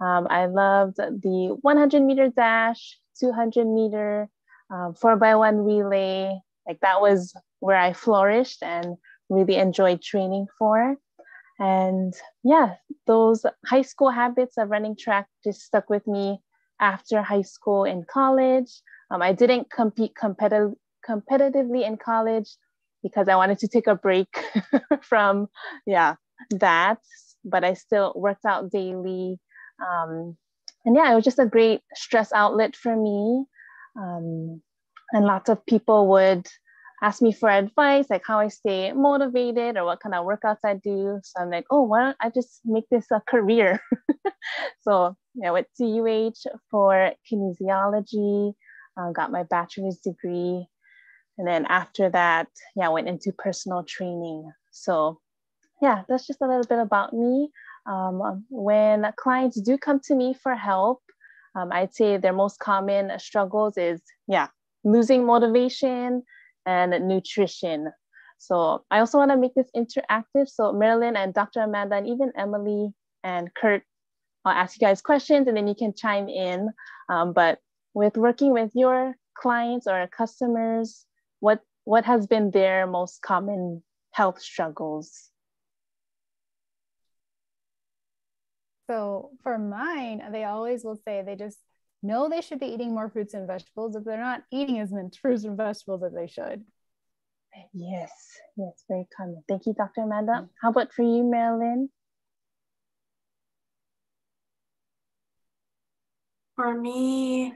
[0.00, 4.28] Um, I loved the 100 meter dash, 200 meter,
[4.70, 6.38] um, four by one relay.
[6.66, 8.96] Like that was where I flourished and
[9.28, 10.96] really enjoyed training for.
[11.58, 12.74] And yeah,
[13.06, 16.40] those high school habits of running track just stuck with me
[16.80, 18.80] after high school and college.
[19.10, 20.74] Um, I didn't compete competitive,
[21.08, 22.48] competitively in college
[23.02, 24.28] because I wanted to take a break
[25.02, 25.48] from,
[25.86, 26.14] yeah,
[26.50, 26.98] that.
[27.44, 29.38] But I still worked out daily.
[29.80, 30.36] Um,
[30.84, 33.44] and yeah, it was just a great stress outlet for me.
[33.96, 34.62] Um,
[35.12, 36.46] and lots of people would
[37.02, 40.74] ask me for advice, like how I stay motivated or what kind of workouts I
[40.74, 41.18] do.
[41.22, 43.80] So I'm like, oh, why don't I just make this a career?
[44.82, 48.54] so yeah, I went to UH for kinesiology,
[49.00, 50.66] uh, got my bachelor's degree.
[51.38, 54.50] And then after that, yeah, I went into personal training.
[54.70, 55.20] So
[55.80, 57.50] yeah, that's just a little bit about me.
[57.86, 61.00] Um, when clients do come to me for help,
[61.54, 64.48] um, I'd say their most common struggles is, yeah,
[64.84, 66.22] losing motivation,
[66.66, 67.90] and nutrition.
[68.38, 70.48] So I also want to make this interactive.
[70.48, 71.60] So Marilyn and Dr.
[71.60, 73.82] Amanda and even Emily and Kurt,
[74.44, 76.70] I'll ask you guys questions and then you can chime in.
[77.08, 77.58] Um, but
[77.94, 81.06] with working with your clients or customers,
[81.40, 85.30] what what has been their most common health struggles?
[88.88, 91.58] So for mine, they always will say they just
[92.02, 95.10] know they should be eating more fruits and vegetables if they're not eating as many
[95.20, 96.64] fruits and vegetables as they should.
[97.72, 98.10] Yes,
[98.56, 99.42] yes, very common.
[99.48, 100.02] Thank you, Dr.
[100.02, 100.32] Amanda.
[100.32, 100.44] Mm-hmm.
[100.62, 101.88] How about for you, Marilyn?
[106.56, 107.54] For me,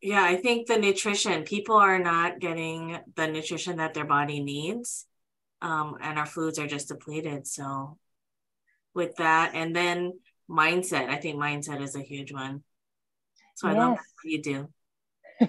[0.00, 5.06] yeah, I think the nutrition, people are not getting the nutrition that their body needs.
[5.60, 7.46] Um, and our foods are just depleted.
[7.48, 7.98] So
[8.94, 10.12] with that, and then
[10.48, 12.62] mindset, I think mindset is a huge one.
[13.56, 13.76] So yes.
[13.76, 14.68] I love what you do.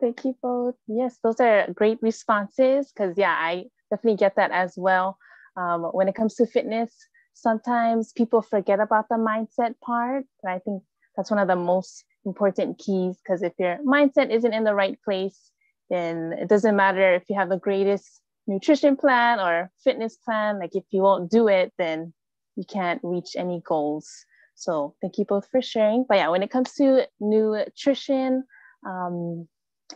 [0.00, 0.76] Thank you both.
[0.86, 5.18] Yes, those are great responses because, yeah, I definitely get that as well.
[5.56, 6.94] Um, when it comes to fitness,
[7.34, 10.24] sometimes people forget about the mindset part.
[10.42, 10.84] But I think
[11.16, 14.98] that's one of the most important keys because if your mindset isn't in the right
[15.04, 15.50] place,
[15.90, 20.58] then it doesn't matter if you have the greatest nutrition plan or fitness plan.
[20.58, 22.12] Like if you won't do it, then
[22.56, 24.08] you can't reach any goals.
[24.54, 26.04] So thank you both for sharing.
[26.08, 28.44] But yeah, when it comes to nutrition,
[28.86, 29.46] um,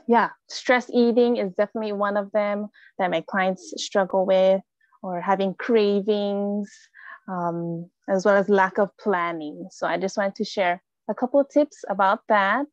[0.06, 4.62] yeah, stress eating is definitely one of them that my clients struggle with,
[5.02, 6.70] or having cravings,
[7.28, 9.66] um, as well as lack of planning.
[9.70, 12.66] So I just wanted to share a couple of tips about that.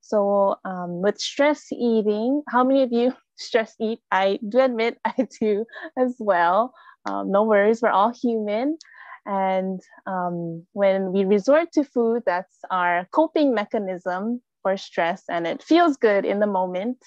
[0.00, 4.00] So um, with stress eating, how many of you stress eat?
[4.10, 5.64] I do admit I do
[5.98, 6.74] as well.
[7.06, 8.78] Um, no worries, we're all human.
[9.24, 15.62] And um, when we resort to food, that's our coping mechanism for stress and it
[15.62, 16.98] feels good in the moment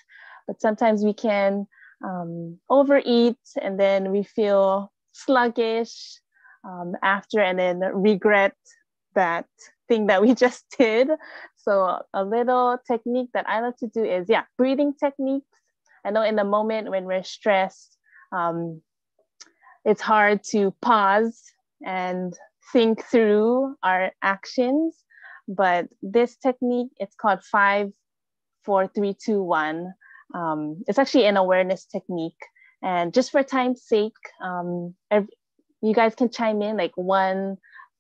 [0.48, 1.66] but sometimes we can
[2.04, 6.20] um, overeat and then we feel sluggish
[6.64, 8.56] um, after and then regret
[9.16, 9.48] that
[9.88, 11.10] thing that we just did
[11.56, 15.60] so a little technique that i like to do is yeah breathing techniques
[16.06, 17.98] i know in the moment when we're stressed
[18.32, 18.82] um,
[19.86, 21.42] it's hard to pause
[21.86, 22.34] and
[22.74, 25.06] think through our actions
[25.48, 27.92] but this technique, it's called five,
[28.64, 29.94] four, three, two, one.
[30.34, 32.40] Um, it's actually an awareness technique.
[32.82, 35.30] And just for time's sake, um, every,
[35.82, 37.58] you guys can chime in like one,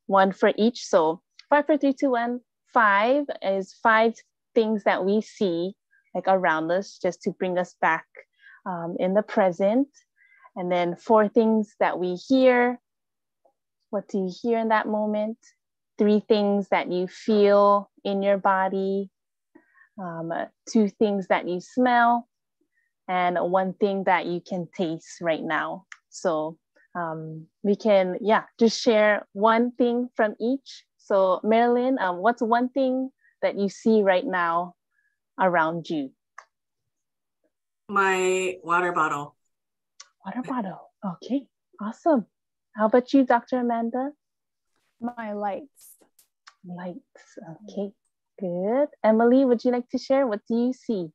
[0.07, 0.85] one for each.
[0.85, 1.21] So
[1.55, 2.41] five, four, three, two, one.
[2.73, 4.13] Five is five
[4.53, 5.73] things that we see
[6.13, 8.05] like around us, just to bring us back
[8.65, 9.87] um, in the present.
[10.55, 12.79] And then four things that we hear.
[13.89, 15.37] What do you hear in that moment?
[15.97, 19.09] three things that you feel in your body,
[20.01, 20.31] um,
[20.69, 22.27] two things that you smell,
[23.07, 25.85] and one thing that you can taste right now.
[26.09, 26.57] So
[26.95, 30.83] um, we can, yeah, just share one thing from each.
[31.05, 33.11] So, Marilyn, um, what's one thing
[33.43, 34.73] that you see right now
[35.39, 36.09] around you?
[37.87, 39.35] My water bottle.
[40.25, 40.89] Water bottle.
[41.05, 41.45] Okay,
[41.79, 42.25] awesome.
[42.75, 43.59] How about you, Dr.
[43.59, 44.09] Amanda?
[44.99, 45.93] My lights.
[46.65, 47.37] Lights.
[47.69, 47.93] Okay,
[48.39, 48.87] good.
[49.03, 50.25] Emily, would you like to share?
[50.25, 51.09] What do you see?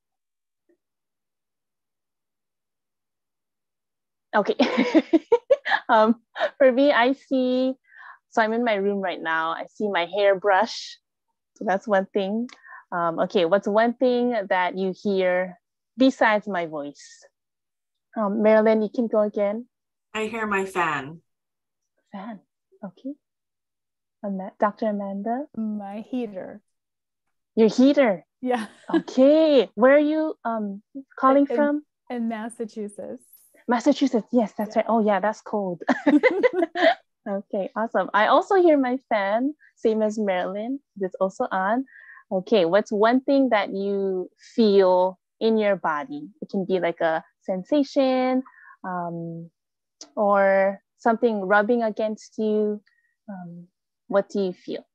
[4.36, 4.54] Okay.
[5.88, 6.22] um,
[6.58, 7.74] for me, I see,
[8.30, 9.50] so I'm in my room right now.
[9.50, 10.98] I see my hairbrush.
[11.56, 12.48] So that's one thing.
[12.92, 15.58] Um, okay, what's one thing that you hear
[15.96, 17.24] besides my voice?
[18.16, 19.66] Um, Marilyn, you can go again.
[20.14, 21.20] I hear my fan.
[22.12, 22.40] Fan.
[22.84, 23.14] Okay.
[24.58, 24.88] Dr.
[24.88, 25.46] Amanda?
[25.56, 26.60] My heater.
[27.56, 28.24] Your heater?
[28.40, 28.66] Yeah.
[28.94, 29.68] okay.
[29.74, 30.82] Where are you um
[31.18, 31.82] calling in, from?
[32.08, 33.24] In Massachusetts.
[33.68, 34.28] Massachusetts.
[34.32, 34.82] Yes, that's yeah.
[34.82, 34.86] right.
[34.88, 35.82] Oh yeah, that's cold.
[37.28, 38.10] okay, awesome.
[38.14, 40.80] I also hear my fan, same as Marilyn.
[41.00, 41.84] It's also on.
[42.32, 46.28] Okay, what's one thing that you feel in your body?
[46.40, 48.42] It can be like a sensation,
[48.84, 49.50] um,
[50.16, 52.80] or something rubbing against you.
[53.28, 53.66] Um,
[54.06, 54.86] what do you feel?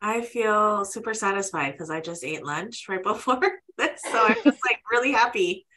[0.00, 3.40] I feel super satisfied because I just ate lunch right before
[3.76, 4.00] this.
[4.02, 5.66] So I'm just like really happy.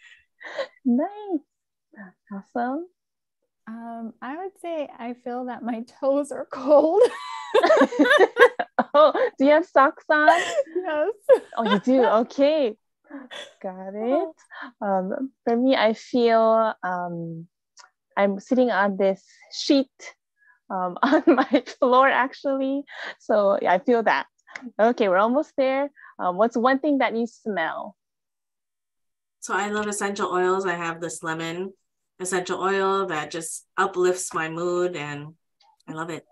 [0.84, 1.06] Nice.
[2.34, 2.88] awesome.
[3.72, 7.02] Um, I would say I feel that my toes are cold.
[8.94, 10.28] oh, do you have socks on?
[10.76, 11.14] Yes.
[11.58, 12.04] oh, you do?
[12.22, 12.76] Okay.
[13.62, 14.30] Got it.
[14.82, 17.48] Um, for me, I feel um,
[18.16, 19.92] I'm sitting on this sheet
[20.70, 22.84] um, on my floor actually.
[23.20, 24.28] So yeah, I feel that.
[24.80, 25.92] Okay, we're almost there.
[26.20, 27.98] Um, what's one thing that you smell?
[29.42, 30.66] So I love essential oils.
[30.66, 31.74] I have this lemon
[32.22, 35.34] essential oil that just uplifts my mood and
[35.88, 36.26] I love it.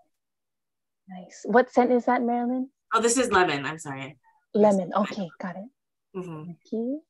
[1.08, 1.42] Nice.
[1.44, 2.70] What scent is that, Marilyn?
[2.94, 3.66] Oh, this is lemon.
[3.66, 4.16] I'm sorry.
[4.54, 4.92] Lemon.
[4.94, 5.68] Okay, got it.
[6.16, 6.46] Mhm.
[6.46, 7.02] Thank you.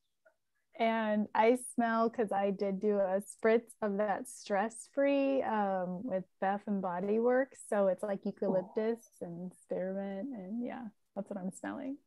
[0.79, 6.23] And I smell because I did do a spritz of that stress free um, with
[6.39, 7.59] Bath and Body Works.
[7.69, 10.29] So it's like eucalyptus and spearmint.
[10.35, 11.97] And yeah, that's what I'm smelling.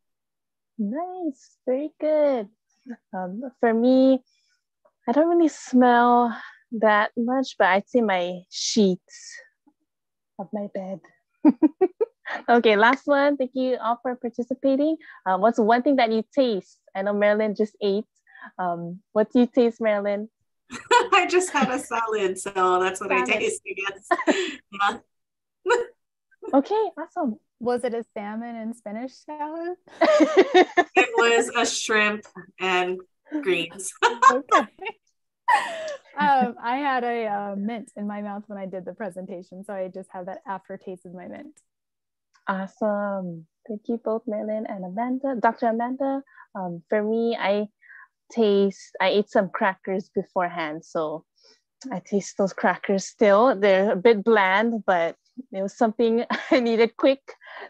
[0.79, 2.49] Nice, very good.
[3.13, 4.25] Um, for me,
[5.07, 6.37] I don't really smell
[6.81, 9.37] that much, but I'd say my sheets
[10.39, 11.01] of my bed.
[12.49, 13.37] okay, last one.
[13.37, 14.97] Thank you all for participating.
[15.27, 16.79] Um, what's one thing that you taste?
[16.95, 18.05] I know Marilyn just ate.
[18.59, 20.29] Um, what do you taste, Marilyn?
[21.13, 22.51] I just had a salad, so
[22.81, 24.59] that's what I taste, I guess.
[24.73, 24.99] Yeah.
[26.53, 27.39] Okay, awesome.
[27.59, 29.77] Was it a salmon and spinach salad?
[30.95, 32.27] It was a shrimp
[32.61, 33.01] and
[33.43, 33.91] greens.
[34.31, 34.69] okay.
[36.19, 39.75] um, I had a uh, mint in my mouth when I did the presentation, so
[39.75, 41.59] I just have that aftertaste of my mint.
[42.49, 43.47] Awesome.
[43.67, 45.37] Thank you both, Marilyn and Amanda.
[45.41, 45.69] Dr.
[45.69, 46.23] Amanda,
[46.55, 47.69] um, for me, I
[48.31, 50.85] taste, I ate some crackers beforehand.
[50.85, 51.25] So
[51.91, 53.59] I taste those crackers still.
[53.59, 55.17] They're a bit bland, but
[55.53, 57.23] it was something I needed quick.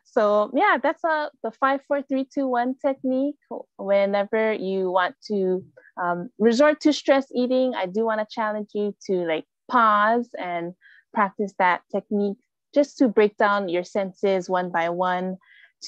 [0.04, 3.36] So yeah, that's a, the five, four, three, two, one technique.
[3.76, 5.64] Whenever you want to
[6.02, 10.74] um, resort to stress eating, I do want to challenge you to like pause and
[11.12, 12.38] practice that technique
[12.74, 15.36] just to break down your senses one by one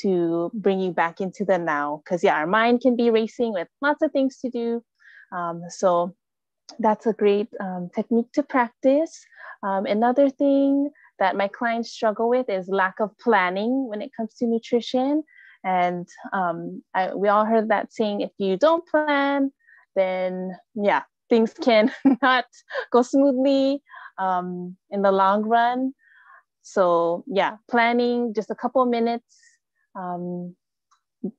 [0.02, 2.02] to bring you back into the now.
[2.04, 4.82] Because, yeah, our mind can be racing with lots of things to do.
[5.32, 6.14] Um, so,
[6.78, 9.24] that's a great um, technique to practice.
[9.62, 14.34] Um, another thing that my clients struggle with is lack of planning when it comes
[14.34, 15.22] to nutrition.
[15.64, 19.52] And um, I, we all heard that saying if you don't plan,
[19.96, 21.90] then yeah, things can
[22.22, 22.44] not
[22.92, 23.82] go smoothly
[24.18, 25.92] um, in the long run.
[26.62, 29.36] So yeah, planning just a couple minutes
[29.98, 30.54] um,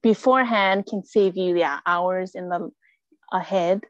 [0.01, 2.69] beforehand can save you yeah hours in the
[3.31, 3.81] ahead.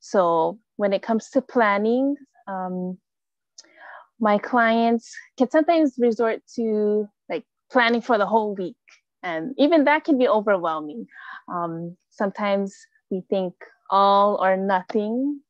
[0.00, 2.16] So when it comes to planning,
[2.46, 2.98] um,
[4.20, 8.76] my clients can sometimes resort to like planning for the whole week,
[9.22, 11.06] and even that can be overwhelming.
[11.52, 12.74] Um, sometimes
[13.10, 13.54] we think
[13.90, 15.40] all or nothing,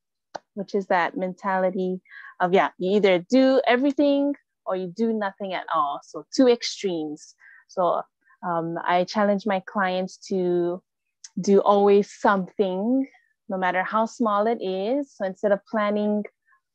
[0.55, 2.01] which is that mentality
[2.41, 4.35] of yeah, you either do everything
[4.67, 6.01] or you do nothing at all.
[6.03, 7.35] So two extremes.
[7.69, 8.03] So
[8.47, 10.83] um, I challenge my clients to
[11.41, 13.07] do always something,
[13.49, 15.15] no matter how small it is.
[15.15, 16.25] So instead of planning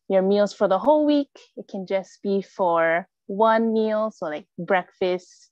[0.08, 4.12] your meals for the whole week, it can just be for one meal.
[4.12, 5.52] So like breakfast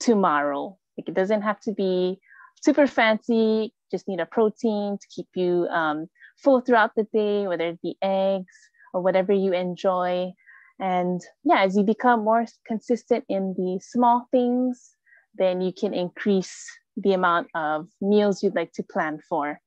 [0.00, 0.78] tomorrow.
[0.96, 2.18] Like it doesn't have to be
[2.62, 3.72] super fancy.
[3.90, 7.96] Just need a protein to keep you um, full throughout the day, whether it be
[8.02, 8.54] eggs
[8.92, 10.32] or whatever you enjoy.
[10.80, 14.90] And yeah, as you become more consistent in the small things,
[15.34, 16.64] then you can increase
[16.96, 19.60] the amount of meals you'd like to plan for.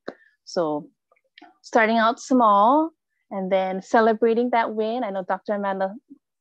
[0.46, 0.90] So
[1.62, 2.92] starting out small
[3.30, 5.04] and then celebrating that win.
[5.04, 5.54] I know Dr.
[5.54, 5.94] Amanda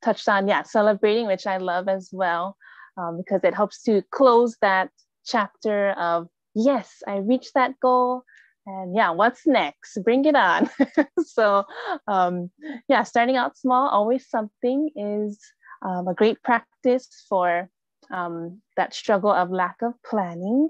[0.02, 2.56] touched on, yeah, celebrating, which I love as well,
[2.96, 4.90] um, because it helps to close that
[5.24, 6.28] chapter of,
[6.64, 8.22] yes, I reached that goal.
[8.66, 9.98] And yeah, what's next?
[10.04, 10.68] Bring it on.
[11.26, 11.64] so,
[12.06, 12.50] um,
[12.88, 15.40] yeah, starting out small, always something is
[15.82, 17.68] um, a great practice for
[18.12, 20.68] um, that struggle of lack of planning.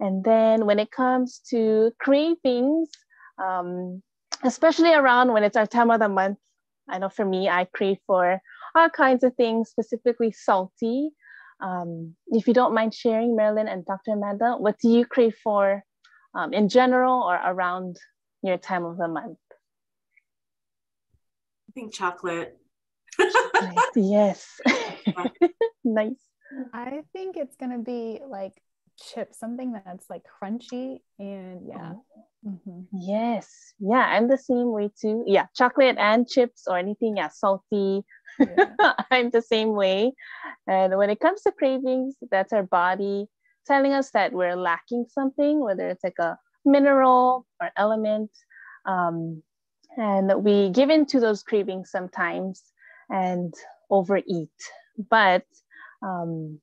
[0.00, 2.88] And then when it comes to cravings,
[3.42, 4.02] um,
[4.44, 6.38] especially around when it's our time of the month,
[6.88, 8.40] I know for me, I crave for
[8.74, 11.10] all kinds of things, specifically salty.
[11.60, 14.12] Um, if you don't mind sharing, Marilyn and Dr.
[14.12, 15.82] Amanda, what do you crave for
[16.34, 17.96] um, in general or around
[18.42, 19.38] your time of the month?
[21.68, 22.56] I think chocolate.
[23.18, 23.76] Nice.
[23.96, 24.60] yes.
[25.84, 26.22] nice.
[26.72, 28.62] I think it's gonna be like
[28.98, 31.92] chip, something that's like crunchy and yeah.
[32.44, 32.86] Mhm.
[32.92, 33.74] Yes.
[33.78, 35.24] Yeah, I'm the same way too.
[35.26, 38.04] Yeah, chocolate and chips or anything, yeah, salty.
[38.38, 38.74] Yeah.
[39.10, 40.12] I'm the same way.
[40.66, 43.26] And when it comes to cravings, that's our body
[43.66, 48.30] telling us that we're lacking something, whether it's like a mineral or element.
[48.86, 49.42] Um,
[49.96, 52.62] and we give in to those cravings sometimes
[53.10, 53.52] and
[53.90, 54.50] overeat.
[55.10, 55.44] But
[56.02, 56.60] um,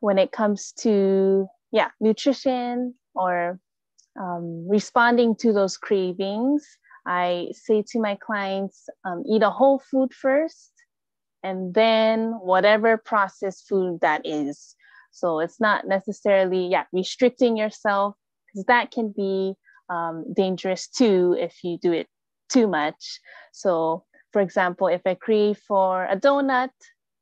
[0.00, 3.58] when it comes to, yeah, nutrition or
[4.18, 6.66] um, responding to those cravings,
[7.06, 10.72] I say to my clients, um, eat a whole food first,
[11.42, 14.74] and then whatever processed food that is.
[15.10, 18.14] So it's not necessarily, yeah, restricting yourself
[18.46, 19.54] because that can be
[19.88, 22.06] um, dangerous too if you do it
[22.48, 23.20] too much.
[23.52, 26.70] So, for example, if I crave for a donut,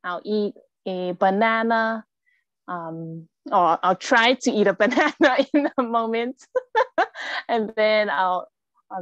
[0.04, 0.54] I'll eat
[0.86, 2.04] a banana
[2.66, 6.36] um, or I'll try to eat a banana in a moment.
[7.48, 8.48] and then I'll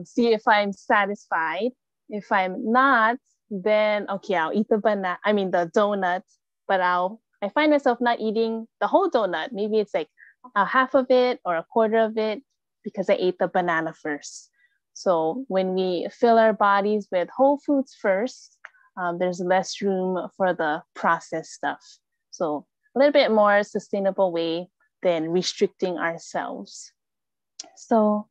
[0.05, 1.71] see if I'm satisfied.
[2.09, 3.17] If I'm not,
[3.51, 6.23] then okay, I'll eat the banana, I mean the donut,
[6.69, 9.53] but I'll I find myself not eating the whole donut.
[9.53, 10.09] Maybe it's like
[10.55, 12.43] a half of it or a quarter of it
[12.83, 14.51] because I ate the banana first.
[14.95, 18.57] So when we fill our bodies with whole foods first,
[18.97, 21.85] um, there's less room for the processed stuff.
[22.31, 22.67] So
[22.97, 24.69] a little bit more sustainable way
[25.03, 26.93] than restricting ourselves.
[27.77, 28.29] So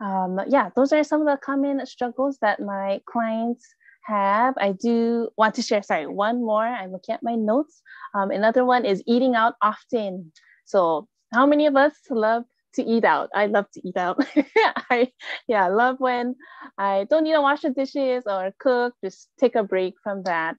[0.00, 3.66] um, yeah, those are some of the common struggles that my clients
[4.04, 4.54] have.
[4.58, 6.64] I do want to share, sorry, one more.
[6.64, 7.82] I'm looking at my notes.
[8.14, 10.32] Um, another one is eating out often.
[10.64, 12.44] So how many of us love
[12.74, 13.30] to eat out?
[13.34, 14.24] I love to eat out.
[14.90, 15.10] I
[15.48, 16.34] yeah, love when
[16.78, 20.56] I don't need to wash the dishes or cook, just take a break from that.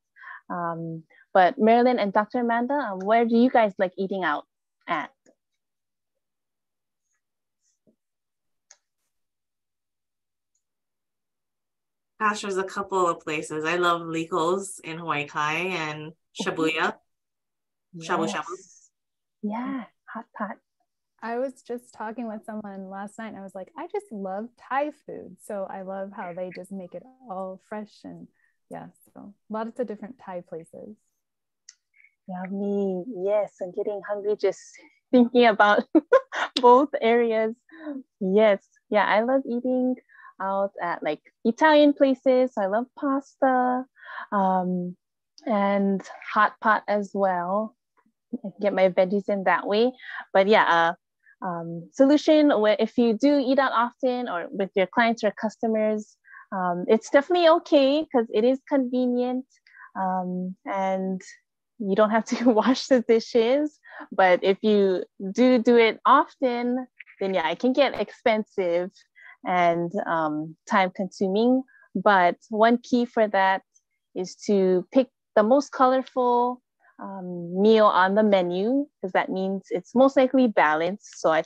[0.50, 1.04] Um,
[1.36, 2.40] but Marilyn and Dr.
[2.40, 4.46] Amanda, um, where do you guys like eating out
[4.88, 5.12] at?
[12.22, 13.66] Gosh, there's a couple of places.
[13.66, 16.96] I love Likos in Hawaii Kai and Shibuya.
[17.94, 18.10] Yes.
[18.10, 18.56] Shabu shabu.
[19.44, 20.56] Yeah, hot pot.
[21.22, 24.48] I was just talking with someone last night and I was like, I just love
[24.70, 25.36] Thai food.
[25.44, 28.30] So I love how they just make it all fresh and
[28.70, 30.96] yeah, so lots of different Thai places.
[32.28, 33.04] Yummy.
[33.24, 34.62] Yes, I'm getting hungry just
[35.12, 35.84] thinking about
[36.62, 37.56] both areas.
[38.20, 38.64] Yes.
[38.90, 39.96] Yeah, I love eating
[40.42, 42.52] out at like Italian places.
[42.58, 43.86] I love pasta
[44.32, 44.96] um,
[45.46, 46.02] and
[46.34, 47.76] hot pot as well.
[48.34, 49.92] I can get my veggies in that way.
[50.34, 50.96] But yeah,
[51.44, 56.18] uh, um, solution if you do eat out often or with your clients or customers,
[56.52, 59.46] um, it's definitely okay because it is convenient
[59.96, 61.22] um, and
[61.80, 63.80] you don't have to wash the dishes.
[64.12, 66.88] But if you do do it often,
[67.20, 68.92] then yeah, it can get expensive
[69.46, 71.64] and um, time consuming.
[71.96, 73.62] But one key for that
[74.16, 76.62] is to pick the most colorful
[77.02, 81.20] um, meal on the menu because that means it's most likely balanced.
[81.20, 81.44] So I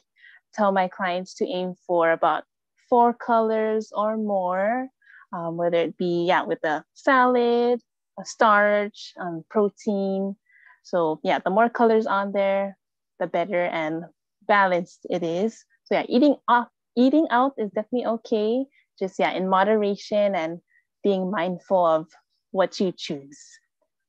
[0.54, 2.44] tell my clients to aim for about
[2.90, 4.88] four colors or more,
[5.34, 7.82] um, whether it be yeah with a salad,
[8.24, 10.36] starch, um, protein.
[10.84, 12.78] So yeah, the more colors on there,
[13.20, 14.04] the better and
[14.48, 15.64] balanced it is.
[15.86, 18.66] So yeah, eating off eating out is definitely okay.
[19.00, 20.60] Just yeah, in moderation and
[21.04, 22.08] being mindful of
[22.52, 23.40] what you choose.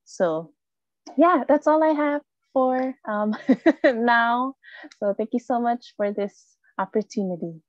[0.05, 0.51] So
[1.17, 2.21] yeah, that's all I have
[2.53, 3.35] for um,
[3.83, 4.55] now.
[4.99, 7.61] So thank you so much for this opportunity.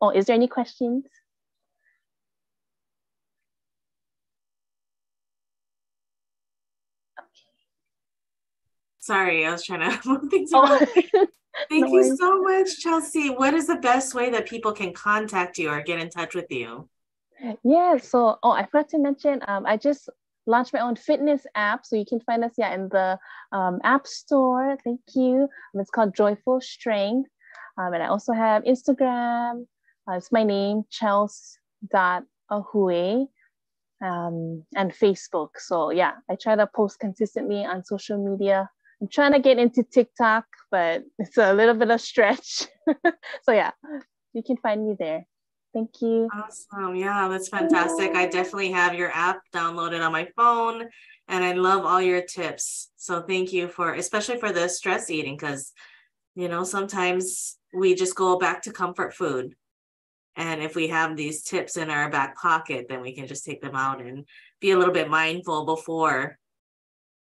[0.00, 1.04] Oh, is there any questions?
[9.06, 10.78] Sorry, I was trying to move things oh.
[10.80, 11.26] Oh.
[11.70, 12.18] Thank no you worries.
[12.18, 13.30] so much, Chelsea.
[13.30, 16.50] What is the best way that people can contact you or get in touch with
[16.50, 16.88] you?
[17.62, 20.08] Yeah, so oh, I forgot to mention, um, I just
[20.46, 23.18] launched my own fitness app, so you can find us yeah in the
[23.52, 24.76] um, App Store.
[24.82, 25.48] Thank you.
[25.74, 27.30] Um, it's called Joyful Strength,
[27.78, 29.66] um, and I also have Instagram.
[30.10, 31.58] Uh, it's my name, Chels
[31.90, 33.28] dot Ahue,
[34.02, 35.50] um, and Facebook.
[35.58, 38.68] So yeah, I try to post consistently on social media
[39.00, 42.66] I'm trying to get into TikTok, but it's a little bit of stretch.
[43.42, 43.72] so yeah,
[44.32, 45.26] you can find me there.
[45.74, 46.28] Thank you.
[46.32, 46.96] Awesome.
[46.96, 48.14] Yeah, that's fantastic.
[48.14, 50.88] I definitely have your app downloaded on my phone
[51.28, 52.90] and I love all your tips.
[52.96, 55.72] So thank you for especially for the stress eating cuz
[56.34, 59.54] you know, sometimes we just go back to comfort food.
[60.36, 63.60] And if we have these tips in our back pocket, then we can just take
[63.60, 64.26] them out and
[64.60, 66.38] be a little bit mindful before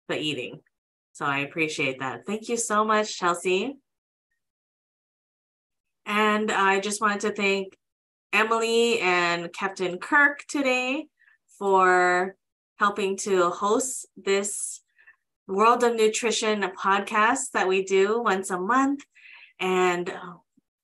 [0.07, 0.59] the eating.
[1.16, 2.26] So I appreciate that.
[2.26, 3.78] Thank you so much, Chelsea.
[6.05, 7.78] And I just wanted to thank
[8.34, 11.07] Emily and Captain Kirk today
[11.57, 12.36] for
[12.80, 14.82] helping to host this
[15.47, 19.05] World of Nutrition podcast that we do once a month.
[19.57, 20.13] And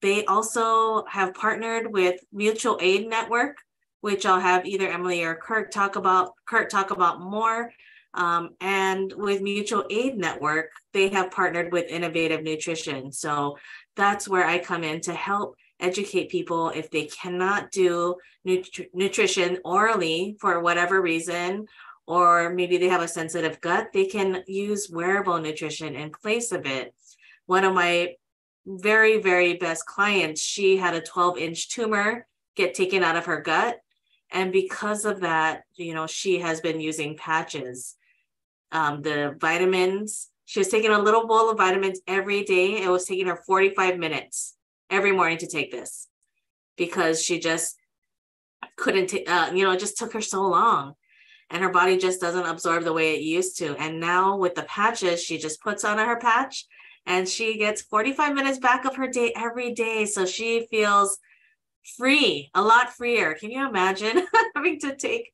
[0.01, 3.57] they also have partnered with Mutual Aid Network,
[3.99, 7.73] which I'll have either Emily or Kirk talk about, Kurt talk about more.
[8.14, 13.12] Um, and with Mutual Aid Network, they have partnered with Innovative Nutrition.
[13.12, 13.57] So
[13.95, 18.16] that's where I come in to help educate people if they cannot do
[18.47, 21.66] nutri- nutrition orally for whatever reason,
[22.05, 26.66] or maybe they have a sensitive gut, they can use wearable nutrition in place of
[26.66, 26.93] it.
[27.45, 28.16] One of my
[28.66, 33.41] very, very best clients, she had a 12 inch tumor get taken out of her
[33.41, 33.80] gut.
[34.32, 37.95] And because of that, you know, she has been using patches
[38.72, 42.82] um, the vitamins She was taking a little bowl of vitamins every day.
[42.82, 44.55] It was taking her 45 minutes
[44.89, 46.07] every morning to take this
[46.78, 47.78] because she just
[48.76, 50.95] couldn't, t- uh, you know, it just took her so long
[51.49, 53.76] and her body just doesn't absorb the way it used to.
[53.78, 56.65] And now with the patches, she just puts on her patch
[57.05, 60.05] and she gets 45 minutes back of her day every day.
[60.05, 61.17] So she feels
[61.97, 63.34] free, a lot freer.
[63.34, 65.32] Can you imagine having to take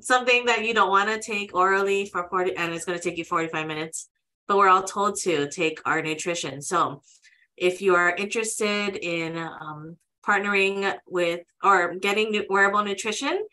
[0.00, 3.18] something that you don't want to take orally for 40 and it's going to take
[3.18, 4.08] you 45 minutes?
[4.46, 6.60] But we're all told to take our nutrition.
[6.60, 7.02] So
[7.56, 9.96] if you are interested in um,
[10.26, 13.46] partnering with or getting wearable nutrition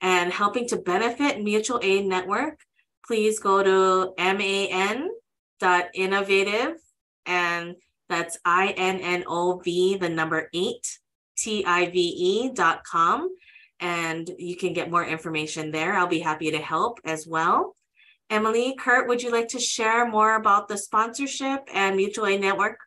[0.00, 2.60] and helping to benefit Mutual Aid Network,
[3.06, 6.76] please go to man.innovative
[7.26, 7.76] and
[8.08, 10.98] that's I-N-N-O-V, the number eight,
[11.38, 13.28] T-I-V-E dot com.
[13.80, 15.94] And you can get more information there.
[15.94, 17.74] I'll be happy to help as well.
[18.28, 22.78] Emily, Kurt, would you like to share more about the sponsorship and Mutual Aid Network?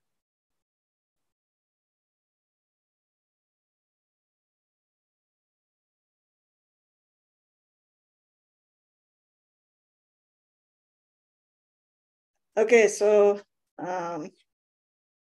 [12.55, 13.41] Okay, so
[13.79, 14.29] um,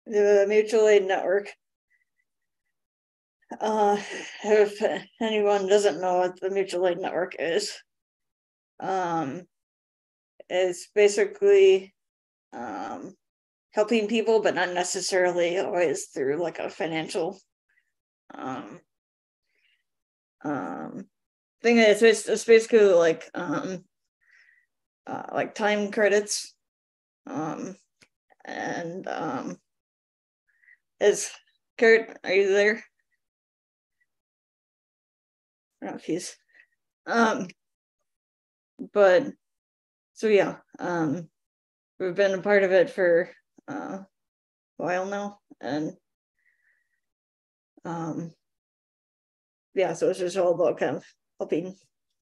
[0.07, 1.49] the mutual aid network.
[3.61, 4.01] Uh,
[4.45, 4.83] if
[5.21, 7.73] anyone doesn't know what the mutual aid network is,
[8.81, 9.43] um,
[10.49, 11.95] it's basically
[12.53, 13.15] um,
[13.73, 17.39] helping people, but not necessarily always through like a financial
[18.35, 18.81] um,
[20.45, 21.07] um,
[21.63, 21.79] thing.
[21.79, 23.85] It's, it's basically like um,
[25.07, 26.55] uh, like time credits
[27.27, 27.77] um,
[28.45, 29.57] and um,
[31.01, 31.31] is
[31.79, 32.85] Kurt, are you there?
[35.83, 36.37] I don't know if he's
[37.07, 37.49] um
[38.93, 39.27] but
[40.15, 41.29] so yeah, um
[41.99, 43.29] we've been a part of it for
[43.69, 44.07] uh, a
[44.77, 45.93] while now and
[47.85, 48.33] um
[49.75, 51.05] yeah, so it's just all about kind of
[51.39, 51.77] helping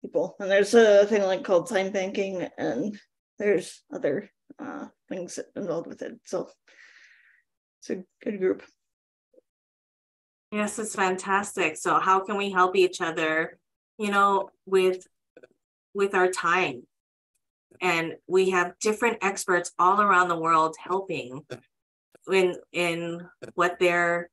[0.01, 0.35] people.
[0.39, 2.97] And there's a thing like called time banking and
[3.37, 4.29] there's other
[4.59, 6.13] uh, things involved with it.
[6.25, 6.49] So
[7.79, 8.63] it's a good group.
[10.53, 11.77] Yes, it's fantastic.
[11.77, 13.57] So how can we help each other,
[13.97, 15.07] you know, with
[15.95, 16.83] with our time?
[17.81, 21.41] And we have different experts all around the world helping
[22.31, 24.29] in in what their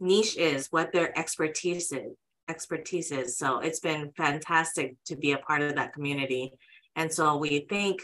[0.00, 2.12] niche is, what their expertise is,
[2.50, 3.38] expertise is.
[3.38, 6.52] So it's been fantastic to be a part of that community.
[6.94, 8.02] And so we thank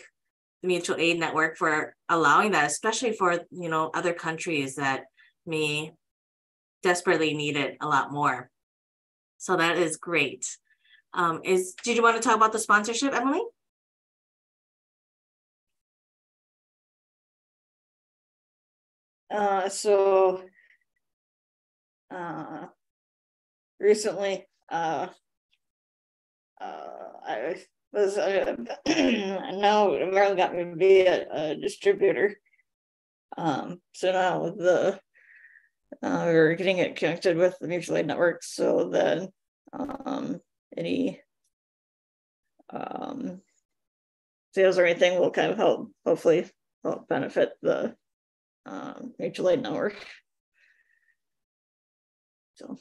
[0.62, 5.02] the mutual aid network for allowing that, especially for you know other countries that
[5.44, 5.92] may
[6.84, 8.50] desperately need it a lot more.
[9.38, 10.46] So that is great.
[11.12, 13.42] Um, is did you want to talk about the sponsorship, Emily?
[19.34, 20.42] Uh, so
[22.14, 22.66] uh,
[23.80, 25.08] recently, uh,
[26.60, 26.86] uh,
[27.26, 27.56] I
[27.92, 28.56] was uh,
[28.86, 32.36] now Marilyn got me to be a, a distributor.
[33.36, 35.00] Um, so now the
[36.02, 39.28] uh, we're getting it connected with the mutual aid network so that
[39.72, 40.40] um,
[40.76, 41.20] any
[42.70, 43.40] um,
[44.54, 46.48] sales or anything will kind of help, hopefully,
[46.82, 47.94] help benefit the
[48.66, 49.96] um, mutual aid network.
[52.54, 52.78] So.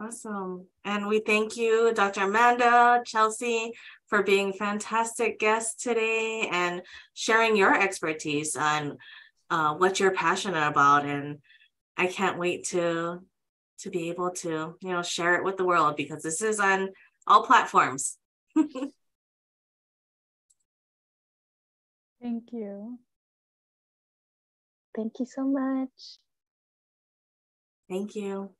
[0.00, 0.66] Awesome.
[0.84, 2.22] And we thank you, Dr.
[2.22, 3.72] Amanda, Chelsea,
[4.08, 6.82] for being fantastic guests today and
[7.14, 8.98] sharing your expertise on
[9.50, 11.04] uh, what you're passionate about.
[11.04, 11.38] And
[11.96, 13.20] I can't wait to
[13.80, 16.90] to be able to, you know, share it with the world because this is on
[17.26, 18.16] all platforms.
[22.22, 22.98] Thank you.
[24.94, 25.90] Thank you so much.
[27.88, 28.50] Thank you.